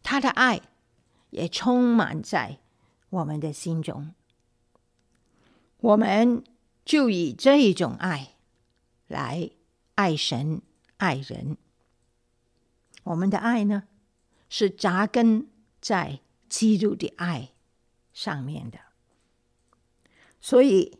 [0.05, 0.61] 他的爱
[1.31, 2.61] 也充满在
[3.11, 4.15] 我们的心中。
[5.85, 6.43] 我们
[6.83, 8.37] 就以这种爱
[9.07, 9.51] 来
[9.97, 10.63] 爱神
[10.97, 11.59] 爱人。
[13.03, 13.83] 我们的爱呢，
[14.49, 15.47] 是扎根
[15.83, 17.51] 在基督的爱
[18.15, 18.79] 上面的。
[20.41, 20.97] 所以，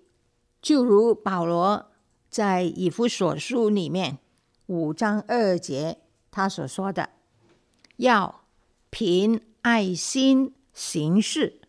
[0.61, 1.91] 就如保罗
[2.29, 4.19] 在以弗所书里面
[4.67, 7.09] 五章二节他所说的，
[7.97, 8.45] 要
[8.91, 11.63] 凭爱心行事，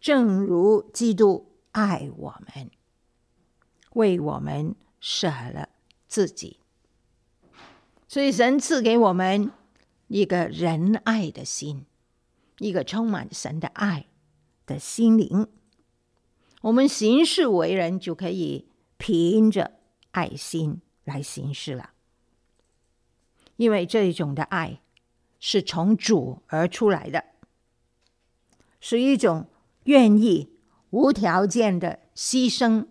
[0.00, 1.50] 正如基督。
[1.74, 2.70] 爱我们，
[3.94, 5.70] 为我们舍了
[6.06, 6.60] 自己，
[8.06, 9.50] 所以神赐给我们
[10.06, 11.84] 一个仁爱的心，
[12.58, 14.06] 一个充满神的爱
[14.66, 15.48] 的心灵。
[16.62, 19.72] 我们行事为人就可以凭着
[20.12, 21.90] 爱心来行事了，
[23.56, 24.80] 因为这一种的爱
[25.40, 27.24] 是从主而出来的，
[28.78, 29.48] 是一种
[29.86, 30.53] 愿意。
[30.94, 32.86] 无条件的牺牲、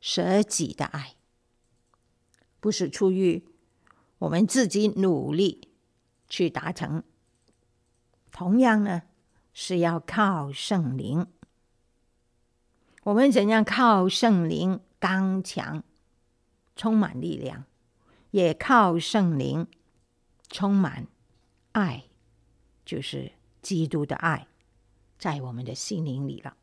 [0.00, 1.16] 舍己的爱，
[2.60, 3.44] 不是出于
[4.18, 5.68] 我们自己努力
[6.28, 7.02] 去达成。
[8.30, 9.02] 同样呢，
[9.52, 11.26] 是要靠圣灵。
[13.02, 15.82] 我们怎样靠圣灵刚强、
[16.76, 17.64] 充满力量，
[18.30, 19.66] 也靠圣灵
[20.48, 21.08] 充满
[21.72, 22.04] 爱，
[22.84, 24.46] 就是基督的爱，
[25.18, 26.56] 在我们的心灵里了。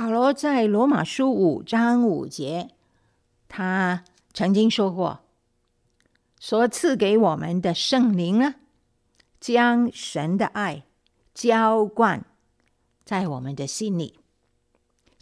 [0.00, 2.70] 保罗在罗马书五章五节，
[3.48, 5.24] 他曾经说过
[6.38, 8.54] ：“所赐给我们的圣灵呢，
[9.40, 10.84] 将神的爱
[11.34, 12.24] 浇灌
[13.04, 14.20] 在我们的心里。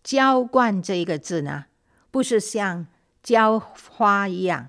[0.03, 1.65] 浇灌这一个字呢，
[2.11, 2.87] 不是像
[3.23, 4.69] 浇花一样，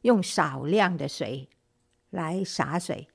[0.00, 1.50] 用少量的水
[2.08, 3.08] 来洒水，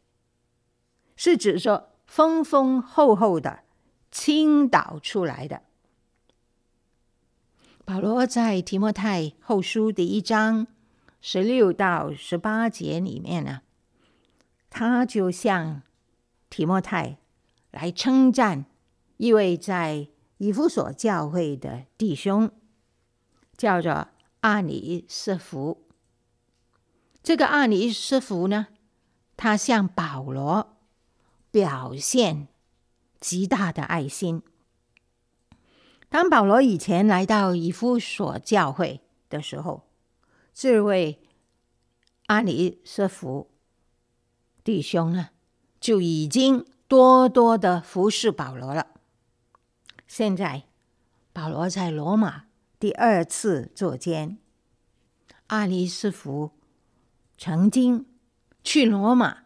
[1.15, 3.61] 是指说丰丰厚厚的
[4.11, 5.63] 倾倒出来的。
[7.93, 10.65] 保罗在提摩太后书第一章
[11.19, 13.63] 十六到十八节里面呢，
[14.69, 15.81] 他就向
[16.49, 17.17] 提摩太
[17.69, 18.63] 来称赞
[19.17, 22.49] 一位在以弗所教会的弟兄，
[23.57, 24.07] 叫做
[24.39, 25.85] 阿里斯福。
[27.21, 28.67] 这个阿里斯福呢，
[29.35, 30.77] 他向保罗
[31.51, 32.47] 表现
[33.19, 34.41] 极大的爱心。
[36.11, 39.87] 当保罗以前来到以弗所教会的时候，
[40.53, 41.21] 这位
[42.25, 43.49] 阿里斯福
[44.61, 45.29] 弟兄呢，
[45.79, 48.87] 就已经多多的服侍保罗了。
[50.05, 50.63] 现在
[51.31, 52.43] 保罗在罗马
[52.77, 54.37] 第二次作监，
[55.47, 56.51] 阿里斯福
[57.37, 58.05] 曾经
[58.65, 59.43] 去罗马，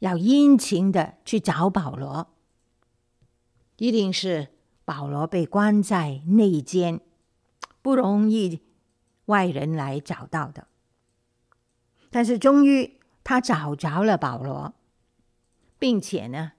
[0.00, 2.28] 要殷勤的去找保罗，
[3.78, 4.48] 一定是。
[4.90, 7.00] 保罗被关在内监，
[7.80, 8.60] 不容易
[9.26, 10.66] 外人来找到的。
[12.10, 14.74] 但是终于他找着了保罗，
[15.78, 16.54] 并且呢，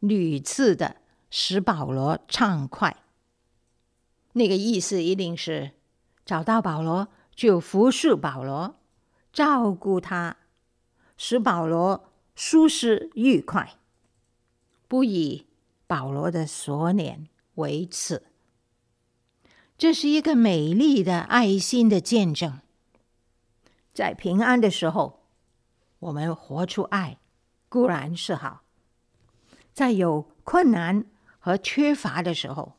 [0.00, 0.96] 屡次的
[1.30, 2.96] 使保罗畅快。
[4.32, 5.70] 那个意思一定是
[6.24, 8.80] 找到保罗就服侍保罗，
[9.32, 10.38] 照顾他，
[11.16, 13.76] 使保罗舒适愉快，
[14.88, 15.46] 不以
[15.86, 18.26] 保罗的锁链为此，
[19.76, 22.60] 这是一个美丽的爱心的见证。
[23.92, 25.24] 在平安的时候，
[25.98, 27.18] 我们活出爱
[27.68, 28.62] 固然是好；
[29.72, 31.04] 在有困难
[31.38, 32.76] 和缺乏的时候，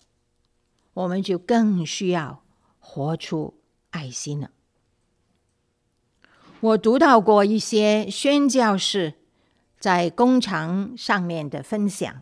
[0.93, 2.43] 我们就更需要
[2.79, 3.59] 活出
[3.89, 4.51] 爱心了。
[6.59, 9.15] 我读到过一些宣教士
[9.79, 12.21] 在工厂上面的分享。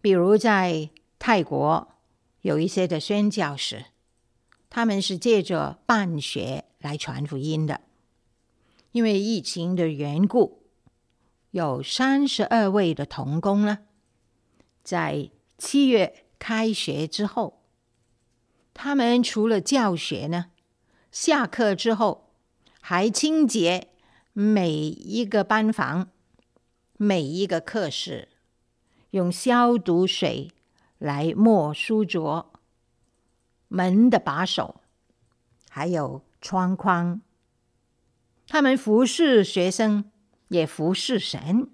[0.00, 1.88] 比如在泰国
[2.42, 3.86] 有一些的宣教士，
[4.70, 7.80] 他们是借着办学来传福音的。
[8.92, 10.62] 因为疫情的缘故，
[11.50, 13.80] 有三十二位的童工呢，
[14.82, 17.62] 在七月开学之后，
[18.72, 20.46] 他们除了教学呢，
[21.10, 22.32] 下课之后
[22.80, 23.88] 还清洁
[24.32, 26.10] 每一个班房，
[26.96, 28.28] 每一个课室。
[29.10, 30.50] 用消毒水
[30.98, 32.52] 来抹书桌、
[33.68, 34.80] 门的把手，
[35.70, 37.22] 还有窗框。
[38.46, 40.10] 他们服侍学生，
[40.48, 41.70] 也服侍神。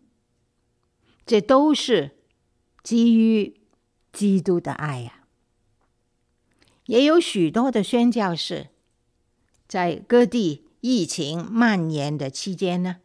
[1.26, 2.18] 这都是
[2.82, 3.60] 基于
[4.12, 5.26] 基督的爱呀、啊。
[6.86, 8.68] 也有许多的宣教士，
[9.66, 12.96] 在各地疫情蔓延的期间呢，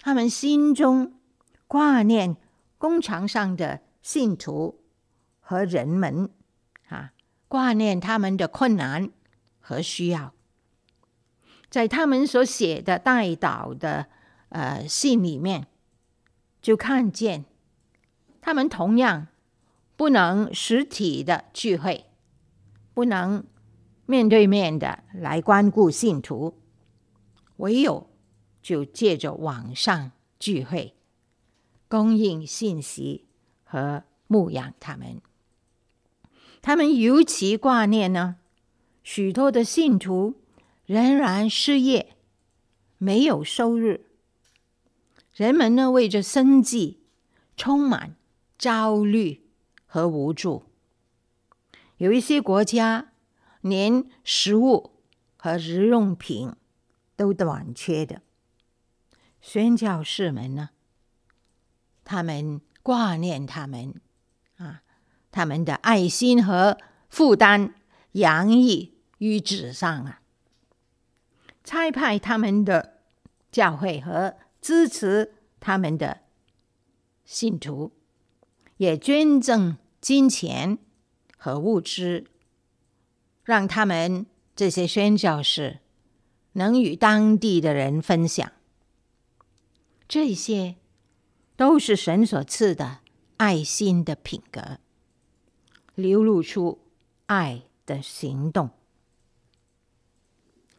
[0.00, 1.18] 他们心中
[1.66, 2.36] 挂念。
[2.82, 4.82] 工厂上的信徒
[5.38, 6.28] 和人们，
[6.88, 7.12] 啊，
[7.46, 9.08] 挂念他们的困难
[9.60, 10.34] 和需要，
[11.70, 14.08] 在他们所写的代祷的
[14.48, 15.68] 呃信里面，
[16.60, 17.44] 就看见
[18.40, 19.28] 他们同样
[19.94, 22.06] 不能实体的聚会，
[22.92, 23.44] 不能
[24.06, 26.58] 面对面的来关顾信徒，
[27.58, 28.10] 唯有
[28.60, 30.96] 就借着网上聚会。
[31.92, 33.26] 供应信息
[33.64, 35.20] 和牧养他们，
[36.62, 38.36] 他们尤其挂念呢。
[39.02, 40.40] 许多的信徒
[40.86, 42.16] 仍然失业，
[42.96, 43.98] 没有收入。
[45.34, 47.02] 人们呢，为着生计
[47.58, 48.16] 充满
[48.56, 49.42] 焦虑
[49.84, 50.64] 和无助。
[51.98, 53.12] 有一些国家
[53.60, 54.92] 连食物
[55.36, 56.54] 和日用品
[57.16, 58.22] 都短缺的。
[59.42, 60.70] 宣教士们呢，
[62.04, 63.94] 他们挂念他们
[64.56, 64.82] 啊，
[65.30, 66.78] 他们的爱心和
[67.08, 67.74] 负担
[68.12, 70.20] 洋溢于纸上啊，
[71.62, 73.02] 差派他们的
[73.50, 76.22] 教会和支持他们的
[77.24, 77.92] 信徒，
[78.78, 80.78] 也捐赠金钱
[81.36, 82.26] 和物资，
[83.44, 84.26] 让他们
[84.56, 85.78] 这些宣教士
[86.52, 88.50] 能与当地的人分享
[90.08, 90.76] 这些。
[91.56, 93.00] 都是神所赐的
[93.36, 94.78] 爱心的品格，
[95.94, 96.80] 流露出
[97.26, 98.70] 爱的行动。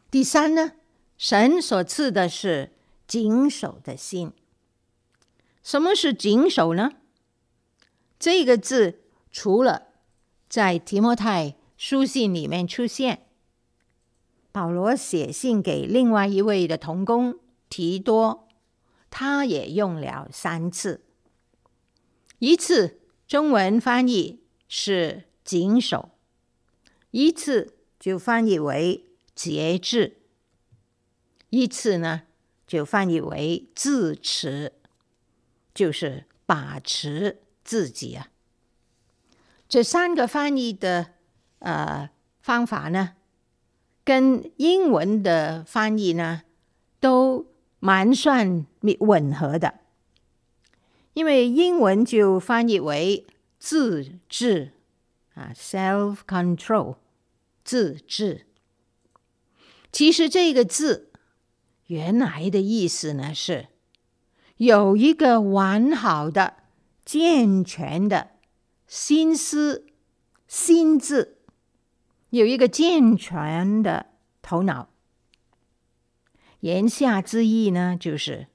[0.10, 0.74] 第三呢，
[1.18, 2.72] 神所赐的是
[3.08, 4.32] 谨守的心。
[5.62, 6.92] 什么是谨守呢？
[8.20, 9.02] 这个字
[9.32, 9.88] 除了
[10.48, 13.28] 在提摩太书信里面出现，
[14.52, 18.48] 保罗写信给另外一位的同工提多。
[19.16, 21.04] 他也用了三次，
[22.40, 26.10] 一次中文翻译是谨守，
[27.12, 29.06] 一次就翻译为
[29.36, 30.18] 节制，
[31.52, 32.24] 一次呢
[32.66, 34.74] 就翻译为自持，
[35.76, 38.32] 就是把持自己啊。
[39.70, 41.14] 这三个翻译的
[41.60, 42.10] 呃
[42.42, 43.14] 方法呢，
[44.04, 46.42] 跟英文的翻译呢
[47.00, 47.53] 都
[47.84, 48.66] 蛮算
[49.00, 49.82] 吻合的。
[51.14, 53.28] 因为英文就翻译为
[53.60, 54.72] 自制
[55.34, 56.96] 啊，self-control，
[57.66, 58.48] 自制。
[59.92, 61.12] 其实这个字
[61.88, 63.68] 原来的意思呢是
[64.56, 66.54] 有一个完好的、
[67.04, 68.30] 健全的
[68.88, 69.86] 心思、
[70.48, 71.38] 心智，
[72.30, 74.06] 有一个健全的
[74.42, 74.93] 头脑。
[76.64, 78.48] 言下之意呢，就是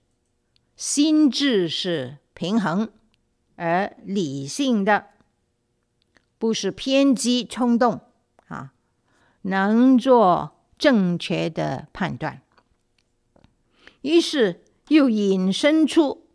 [0.76, 2.18] 心智是。
[2.38, 2.92] 平衡
[3.56, 5.06] 而理性的，
[6.38, 8.00] 不是偏激冲动
[8.46, 8.72] 啊，
[9.42, 12.40] 能做正确的判断。
[14.02, 16.28] 于是又引申出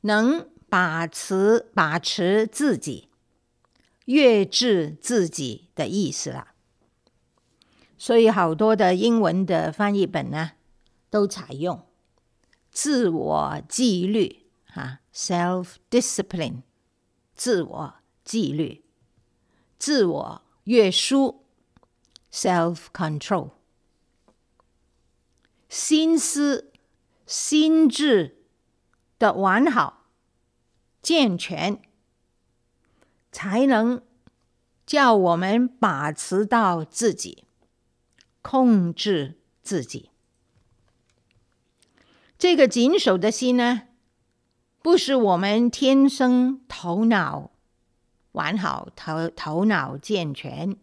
[0.00, 3.08] 能把持把持自己、
[4.06, 6.48] 越制自己的意思了。
[7.96, 10.54] 所以好多的英文的翻译本呢，
[11.14, 11.86] 都采用
[12.72, 14.48] 自我纪律。
[14.74, 16.62] 啊，self-discipline，
[17.36, 17.94] 自我
[18.24, 18.84] 纪律、
[19.78, 21.44] 自我约束
[22.32, 23.52] ，self-control，
[25.68, 26.72] 心思、
[27.24, 28.44] 心智
[29.20, 30.08] 的完好、
[31.00, 31.80] 健全，
[33.30, 34.02] 才能
[34.84, 37.44] 叫我们把持到自己，
[38.42, 40.10] 控制自己。
[42.44, 43.84] 这个谨守的心呢，
[44.82, 47.52] 不是我们天生头脑
[48.32, 50.76] 完好，头头脑健全，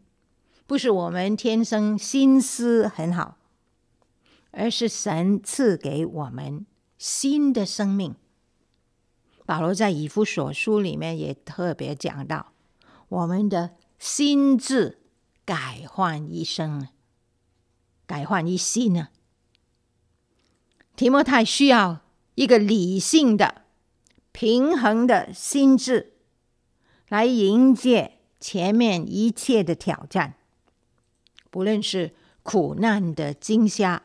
[0.66, 3.38] 不是我们天生心思很好，
[4.50, 6.66] 而是神赐给我们
[6.98, 8.16] 新的生命。
[9.46, 12.54] 保罗在以弗所书里面也特别讲到，
[13.08, 15.04] 我们的心智
[15.46, 16.88] 改换一生，
[18.08, 19.10] 改换一新呢。
[20.96, 22.02] 提摩太需要
[22.36, 23.62] 一个理性的。
[24.34, 26.14] 平衡的心智，
[27.10, 30.36] 来迎接前面一切的挑战，
[31.50, 34.04] 不论是苦难的惊吓，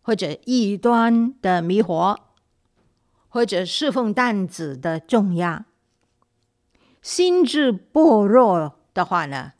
[0.00, 2.16] 或者异端的迷惑，
[3.28, 5.66] 或者侍奉担子的重压，
[7.02, 9.52] 心智薄弱的话呢，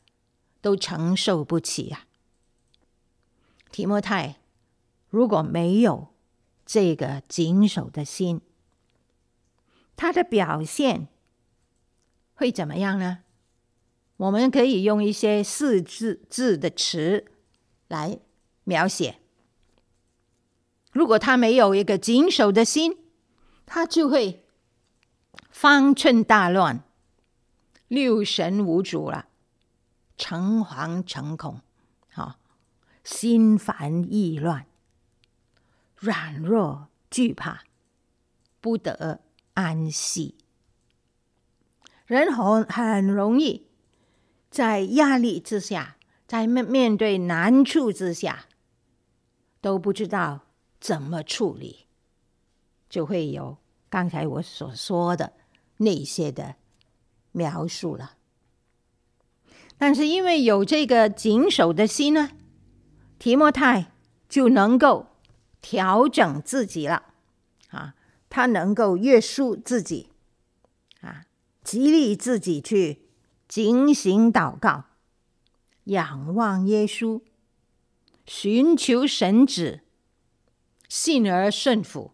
[0.61, 3.71] 都承受不起呀、啊。
[3.71, 4.37] 提摩太
[5.13, 6.07] 如果没有
[6.65, 8.41] 这个谨守的心，
[9.95, 11.07] 他的表现
[12.33, 13.19] 会怎么样呢？
[14.17, 17.25] 我们可以用一些四字字的词
[17.89, 18.17] 来
[18.63, 19.19] 描写。
[20.91, 22.97] 如果他没有一个谨守的心，
[23.67, 24.43] 他就会
[25.51, 26.83] 方寸大乱、
[27.87, 29.27] 六神无主了，
[30.17, 31.61] 诚惶诚恐，
[32.15, 32.39] 啊，
[33.03, 34.65] 心烦意乱，
[36.03, 37.63] 软弱惧怕，
[38.59, 39.21] 不得。
[39.53, 40.35] 安息，
[42.07, 43.67] 人很很容易
[44.49, 45.95] 在压力之下，
[46.25, 48.47] 在面面对难处之下，
[49.61, 50.47] 都不知道
[50.79, 51.85] 怎么处理，
[52.89, 53.59] 就会有
[53.91, 55.33] 刚才我所说的
[55.77, 56.55] 那些的
[57.31, 58.17] 描述了。
[59.77, 62.31] 但是因为有这个谨守的心呢，
[63.19, 63.91] 提摩太
[64.27, 65.05] 就能够
[65.63, 67.13] 调整自己了
[67.69, 67.95] 啊。
[68.29, 70.09] 他能够约束自己，
[71.01, 71.25] 啊，
[71.63, 73.03] 激励自己去
[73.47, 74.85] 警醒祷告，
[75.83, 77.21] 仰望耶稣，
[78.25, 79.81] 寻求神旨，
[80.89, 82.13] 信而顺服，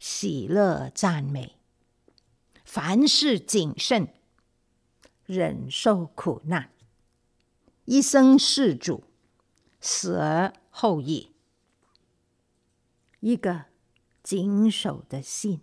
[0.00, 1.54] 喜乐赞美，
[2.64, 4.08] 凡事谨慎，
[5.26, 6.70] 忍受苦难，
[7.84, 9.04] 一生事主，
[9.80, 11.33] 死而后已，
[13.24, 13.64] 一个。
[14.24, 15.60] 谨守的心，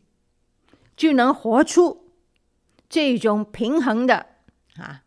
[0.96, 2.12] 就能活出
[2.88, 4.36] 这种平衡的
[4.76, 5.04] 啊，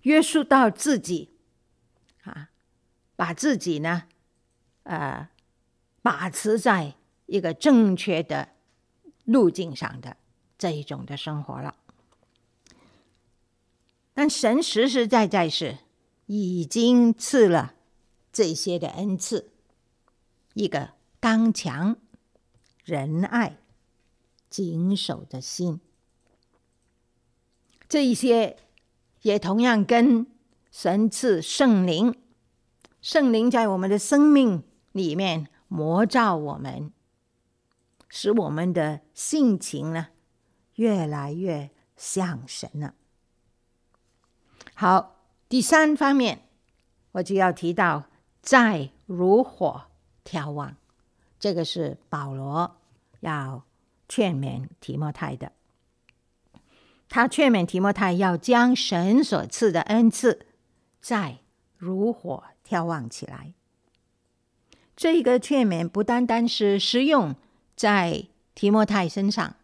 [0.00, 1.36] 约束到自己
[2.22, 2.48] 啊，
[3.14, 4.04] 把自己呢，
[4.84, 5.28] 呃，
[6.00, 6.94] 把持在
[7.26, 8.52] 一个正确的
[9.26, 10.16] 路径上的
[10.56, 11.76] 这一种的生活了。
[14.14, 15.76] 但神实实在在是
[16.24, 17.74] 已经赐了
[18.32, 19.52] 这些的恩赐，
[20.54, 20.94] 一个
[21.24, 21.96] 刚强。
[22.84, 23.56] 仁爱、
[24.50, 25.80] 谨守的心，
[27.88, 28.58] 这一些
[29.22, 30.26] 也同样跟
[30.70, 32.14] 神赐圣灵，
[33.00, 36.92] 圣灵在我们的生命里面模造我们，
[38.10, 40.08] 使我们的性情呢
[40.74, 42.92] 越来越像神了。
[44.74, 46.46] 好，第三方面，
[47.12, 48.10] 我就要提到
[48.42, 49.84] 再如火
[50.22, 50.76] 眺望，
[51.44, 52.78] 这个是保罗
[53.20, 53.66] 要
[54.08, 55.52] 劝勉提摩太的。
[57.10, 60.46] 他劝勉提摩太要将神所赐的恩赐
[61.02, 61.40] 再
[61.76, 63.52] 如火眺望起来。
[64.96, 67.36] 这个劝勉不单单是适用
[67.76, 69.56] 在提摩太身上，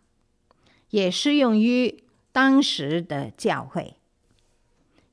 [0.90, 3.96] 也适用于当时的教会，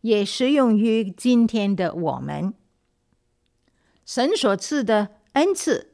[0.01, 2.53] 也适用于今天的我们。
[4.05, 5.93] 神所赐的恩赐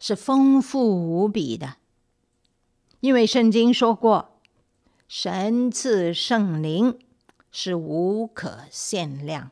[0.00, 1.76] 是丰富无比的，
[2.98, 4.40] 因为圣经说过。
[5.06, 6.96] 神赐圣灵
[7.50, 9.50] 是无可限量。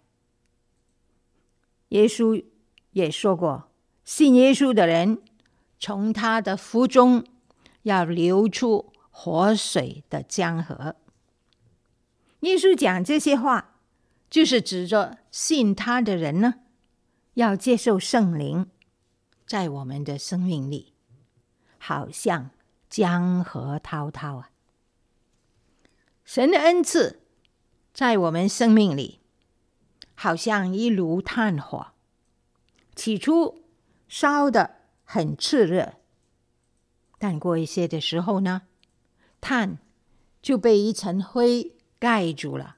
[1.89, 2.45] 耶稣
[2.93, 3.69] 也说过，
[4.05, 5.21] 信耶稣的人
[5.81, 7.25] 从他的腹中
[7.83, 10.95] 要流出活水的江河。
[12.41, 13.75] 耶稣讲这些话，
[14.31, 16.61] 就是指着信他的人呢，
[17.35, 18.71] 要接受圣灵，
[19.49, 20.93] 在我们的生命里，
[21.79, 22.51] 好像
[22.91, 24.51] 江河滔滔啊。
[26.23, 27.23] 神的恩赐
[27.95, 29.21] 在我们生命里，
[30.15, 31.93] 好像一炉炭火，
[32.95, 33.65] 起初
[34.07, 35.95] 烧得很炽热，
[37.19, 38.65] 但过一些的时候呢，
[39.41, 39.79] 炭
[40.43, 42.77] 就被一层灰盖住了，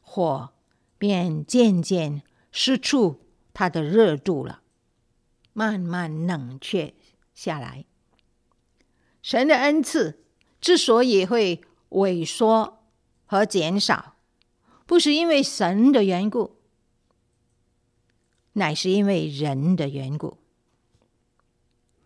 [0.00, 0.54] 火
[0.96, 2.96] 便渐渐失去
[3.52, 4.62] 它的热度了，
[5.54, 6.92] 慢慢冷却
[7.32, 7.86] 下来。
[9.22, 10.22] 神的恩赐
[10.60, 12.84] 之所以会萎缩
[13.24, 14.16] 和减少，
[14.84, 16.56] 不是因为神的缘故，
[18.52, 20.36] 乃是因为人的缘故。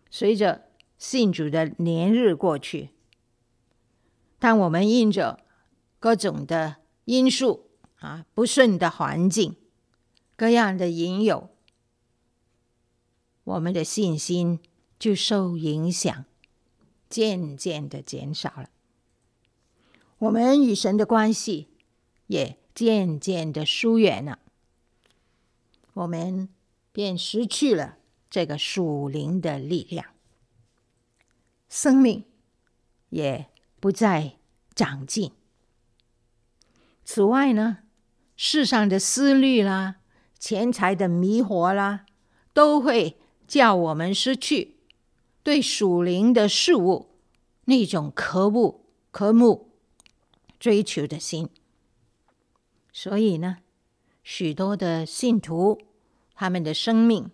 [0.09, 2.89] 随着信主的年日过去，
[4.39, 5.43] 当我们因着
[5.99, 9.55] 各种的因素啊，不顺的环境，
[10.35, 11.49] 各样的引诱，
[13.49, 14.59] 我们的信心
[14.99, 16.25] 就受影响，
[17.09, 18.69] 渐渐的减少了。
[20.19, 21.67] 我们与神的关系
[22.27, 24.37] 也渐渐的疏远了，
[25.93, 26.49] 我们
[26.91, 27.97] 便失去了
[28.29, 30.05] 这个属灵的力量，
[31.67, 32.25] 生命
[33.09, 33.47] 也
[33.79, 34.37] 不再
[34.75, 35.31] 长进。
[37.03, 37.79] 此外呢，
[38.37, 39.95] 世上的思虑啦、
[40.37, 42.05] 钱财的迷惑啦，
[42.53, 43.18] 都会
[43.49, 44.77] 叫我们失去
[45.43, 47.09] 对属灵的事物
[47.65, 49.67] 那种渴慕、渴慕。
[50.59, 51.47] 追求的心，
[52.91, 53.59] 所以呢，
[54.23, 55.79] 许多的信徒，
[56.33, 57.31] 他们的生命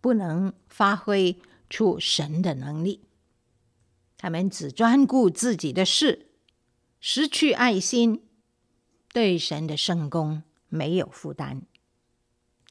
[0.00, 1.40] 不能发挥
[1.70, 3.04] 出神的能力，
[4.18, 6.30] 他们只专顾自己的事，
[6.98, 8.24] 失去爱心，
[9.12, 11.62] 对神的圣工没有负担，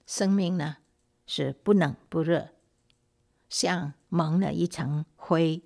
[0.06, 0.80] 生命呢
[1.26, 2.50] 是不冷不热，
[3.54, 5.62] 像蒙了一层灰。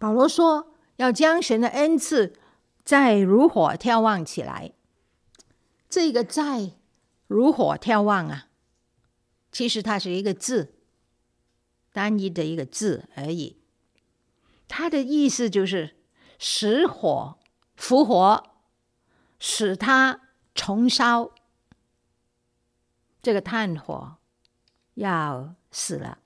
[0.00, 2.34] 保罗说，要将神的恩赐。
[2.84, 4.74] 再如火眺望起来，
[5.88, 6.72] 这个“再
[7.28, 8.48] 如火眺望”啊，
[9.50, 10.74] 其实它是一个字，
[11.92, 13.62] 单一的一个字而已。
[14.68, 15.96] 它的意思就是
[16.38, 17.38] 使火
[17.74, 18.50] 复活，
[19.38, 20.20] 使它
[20.54, 21.30] 重烧。
[23.22, 24.16] 这个炭火
[24.92, 26.18] 要死了，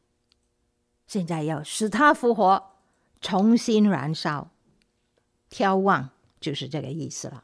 [1.08, 2.74] 现在要使它复活，
[3.20, 4.50] 重新燃烧，
[5.50, 6.10] 眺望。
[6.40, 7.42] 就是这个意思了。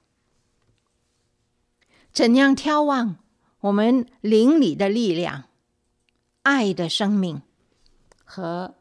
[2.13, 3.17] 怎样眺望
[3.59, 5.47] 我们灵里的力量、
[6.45, 7.43] 爱的生命
[8.25, 8.77] 和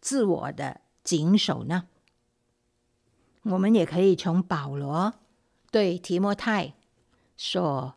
[0.00, 1.88] 自我的谨守呢？
[3.42, 5.14] 我们也可以从保罗
[5.72, 6.74] 对提摩太
[7.36, 7.96] 所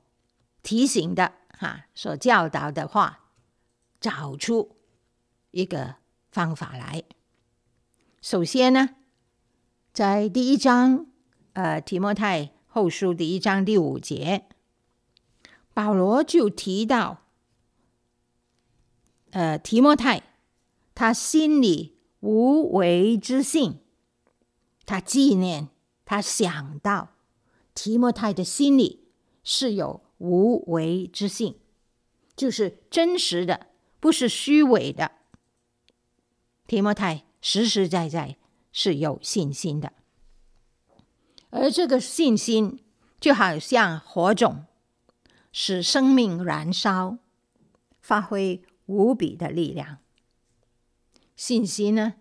[0.64, 3.26] 提醒的、哈所教导的话，
[4.00, 4.76] 找出
[5.52, 5.98] 一个
[6.32, 7.04] 方法来。
[8.22, 8.90] 首先呢，
[9.94, 11.06] 在第一章。
[11.54, 14.46] 呃，提摩太后书第一章第五节，
[15.74, 17.26] 保罗就提到，
[19.32, 20.24] 呃，提摩太
[20.96, 23.80] 他心里无为之性，
[24.86, 25.68] 他纪念，
[26.06, 27.10] 他想到
[27.74, 29.10] 提摩太的心里
[29.44, 31.60] 是有无为之性，
[32.38, 33.68] 就是真实的，
[34.00, 35.12] 不是虚伪的。
[36.70, 38.38] 提摩太实实在在
[38.72, 39.92] 是有信心的。
[41.50, 42.86] 而这个信心
[43.20, 44.66] 就好像火种，
[45.52, 47.18] 使生命燃烧，
[48.00, 49.98] 发挥无比的力量。
[51.36, 52.14] 信心呢，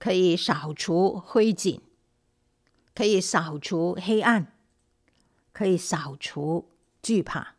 [0.00, 1.78] 可以扫除灰烬，
[2.96, 4.58] 可以扫除黑暗，
[5.52, 6.68] 可以扫除
[7.00, 7.54] 惧怕。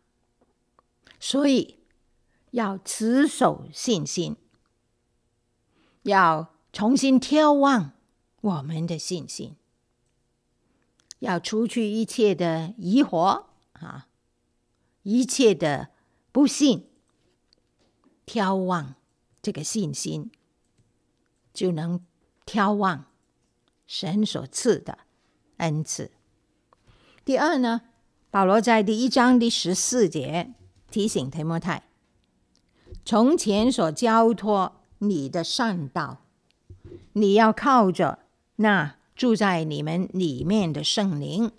[1.18, 1.80] 所以
[2.52, 4.36] 要持守信心，
[6.06, 7.94] 要重新眺望
[8.42, 9.56] 我们的信心。
[11.20, 14.08] 要除去一切的疑惑啊，
[15.02, 15.90] 一切的
[16.32, 16.86] 不信，
[18.28, 18.96] 眺望
[19.42, 20.30] 这个信心，
[21.52, 22.06] 就能
[22.46, 23.06] 眺望
[23.88, 25.00] 神所赐的
[25.58, 26.12] 恩赐。
[27.24, 27.82] 第二呢，
[28.30, 30.54] 保罗在第一章第十四节
[30.92, 31.90] 提醒提摩太：
[33.04, 36.22] 从前所交托你的善道，
[37.14, 38.20] 你要靠着
[38.58, 38.96] 那。
[39.16, 41.54] 住在你们里面的圣灵，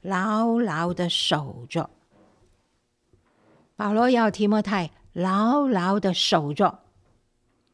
[0.00, 1.90] 牢牢的守着。
[3.76, 6.78] 保罗要提摩太牢牢的守着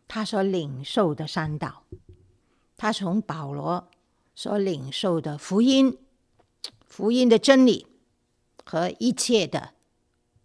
[0.08, 1.84] 他所领受的善道，
[2.76, 3.88] 他从保罗
[4.34, 5.96] 所领受的福音、
[6.84, 7.86] 福音的真理
[8.64, 9.74] 和一切的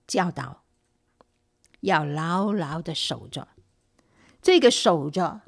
[0.05, 0.61] 教导，
[1.79, 3.47] 要牢牢的守着。
[4.45, 5.41] 这个守着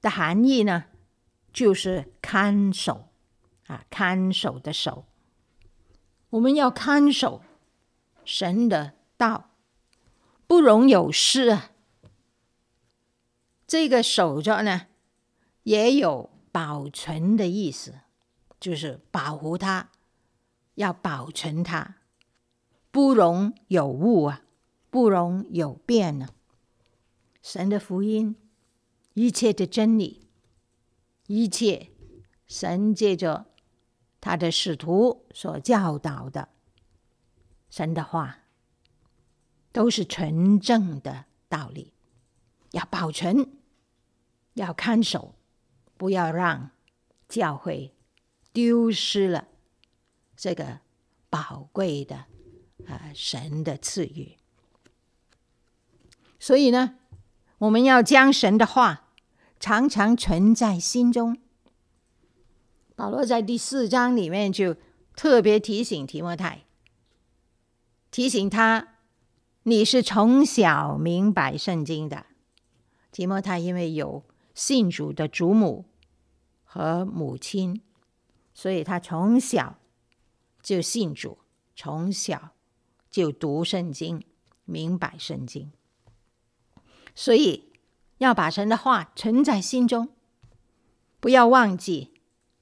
[0.00, 0.84] 的含义呢？
[1.52, 3.08] 就是看守
[3.66, 5.06] 啊，看守的守，
[6.28, 7.42] 我们要看守
[8.24, 9.50] 神的道，
[10.46, 11.72] 不容有失啊。
[13.66, 14.86] 这个守着呢，
[15.64, 17.96] 也有保存的意思，
[18.60, 19.88] 就是保护它，
[20.76, 21.96] 要保存它，
[22.92, 24.42] 不容有误啊，
[24.90, 26.28] 不容有变啊。
[27.42, 28.36] 神的福音，
[29.14, 30.28] 一切的真理。
[31.26, 31.90] 一切
[32.48, 33.46] 神借着
[34.20, 36.48] 他的使徒所教导的
[37.70, 38.40] 神的话，
[39.70, 41.92] 都是纯正的道理，
[42.72, 43.58] 要保存，
[44.54, 45.36] 要看守，
[45.96, 46.72] 不要让
[47.28, 47.94] 教会
[48.52, 49.46] 丢失了
[50.36, 50.80] 这个
[51.28, 52.26] 宝贵的
[52.88, 54.36] 啊神的赐予。
[56.40, 56.98] 所以呢，
[57.60, 59.06] 我们要将神的话。
[59.62, 61.36] 常常存在心中。
[62.96, 64.74] 保罗在第四章里面就
[65.14, 66.64] 特别提醒提摩太，
[68.10, 68.94] 提醒他：
[69.64, 72.24] 你是从小明白圣经的。
[73.12, 75.84] 提摩太因为有信主的祖母
[76.64, 77.82] 和母亲，
[78.54, 79.78] 所以他从小
[80.62, 81.36] 就信主，
[81.76, 82.52] 从小
[83.10, 84.24] 就读圣经，
[84.64, 85.70] 明白圣经，
[87.20, 87.68] 所以。
[88.20, 90.10] 要把神的话存在心中，
[91.20, 92.12] 不要忘记，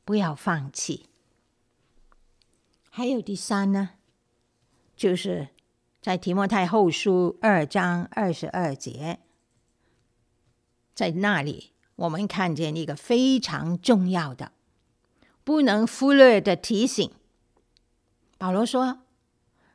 [0.04, 1.06] 不要放弃。
[2.88, 3.90] 还有第三呢，
[4.94, 5.48] 就是
[6.00, 9.18] 在提摩太后书二章二十二节，
[10.94, 14.52] 在那里我们看见一个非常重要的、
[15.42, 17.10] 不能忽略的提醒。
[18.38, 19.00] 保罗说：“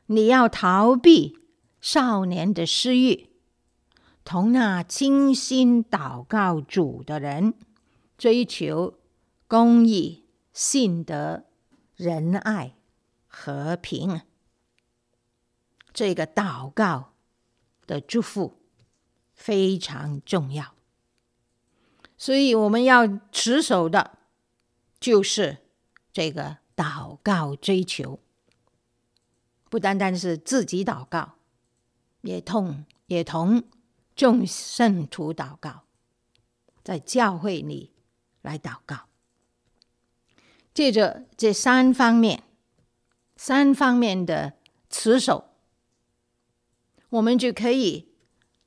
[0.08, 1.38] 你要逃避
[1.82, 3.28] 少年的私欲。”
[4.24, 7.52] 同那倾心祷告主的人，
[8.16, 8.98] 追求
[9.46, 11.44] 公义、信德、
[11.94, 12.74] 仁爱、
[13.26, 14.22] 和平。
[15.92, 17.12] 这个祷告
[17.86, 18.58] 的祝福
[19.34, 20.74] 非常重要，
[22.16, 24.18] 所以我们要持守的，
[24.98, 25.58] 就是
[26.12, 28.18] 这个祷告追求，
[29.68, 31.34] 不单单是自己祷告，
[32.22, 33.62] 也同也同。
[34.14, 35.84] 众圣徒祷告，
[36.82, 37.92] 在教会里
[38.42, 39.08] 来祷告。
[40.72, 42.42] 借着这三方面，
[43.36, 44.54] 三方面的
[44.90, 45.50] 持守，
[47.10, 48.08] 我们就可以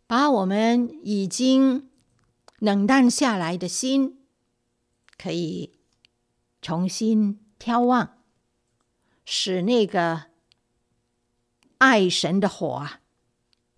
[0.06, 1.90] 把我们已经
[2.60, 4.26] 冷淡下来的心，
[5.18, 5.80] 可以
[6.62, 8.18] 重新眺望，
[9.26, 10.28] 使那个
[11.78, 13.02] 爱神的火啊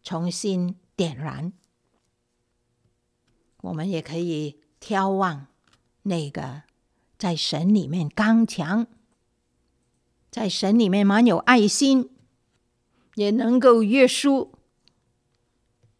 [0.04, 1.54] 重新点燃。
[3.62, 5.48] 我们也可以眺望
[6.02, 6.64] 那个
[7.18, 8.86] 在神里面刚强，
[10.30, 12.10] 在神里面满有爱心，
[13.16, 14.56] 也能够约束、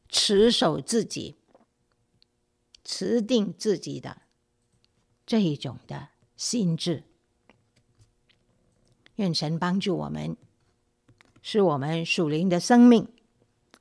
[0.10, 1.38] 持守自己、
[2.84, 4.24] 持定自己的
[5.26, 7.06] 这一种的心志。
[9.16, 10.36] 愿神帮助我们，
[11.42, 13.08] 使我们属灵的生命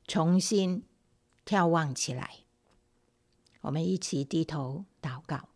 [0.07, 0.85] 重新
[1.49, 2.41] 眺望起来。
[3.63, 5.49] 我们一起低头祷告。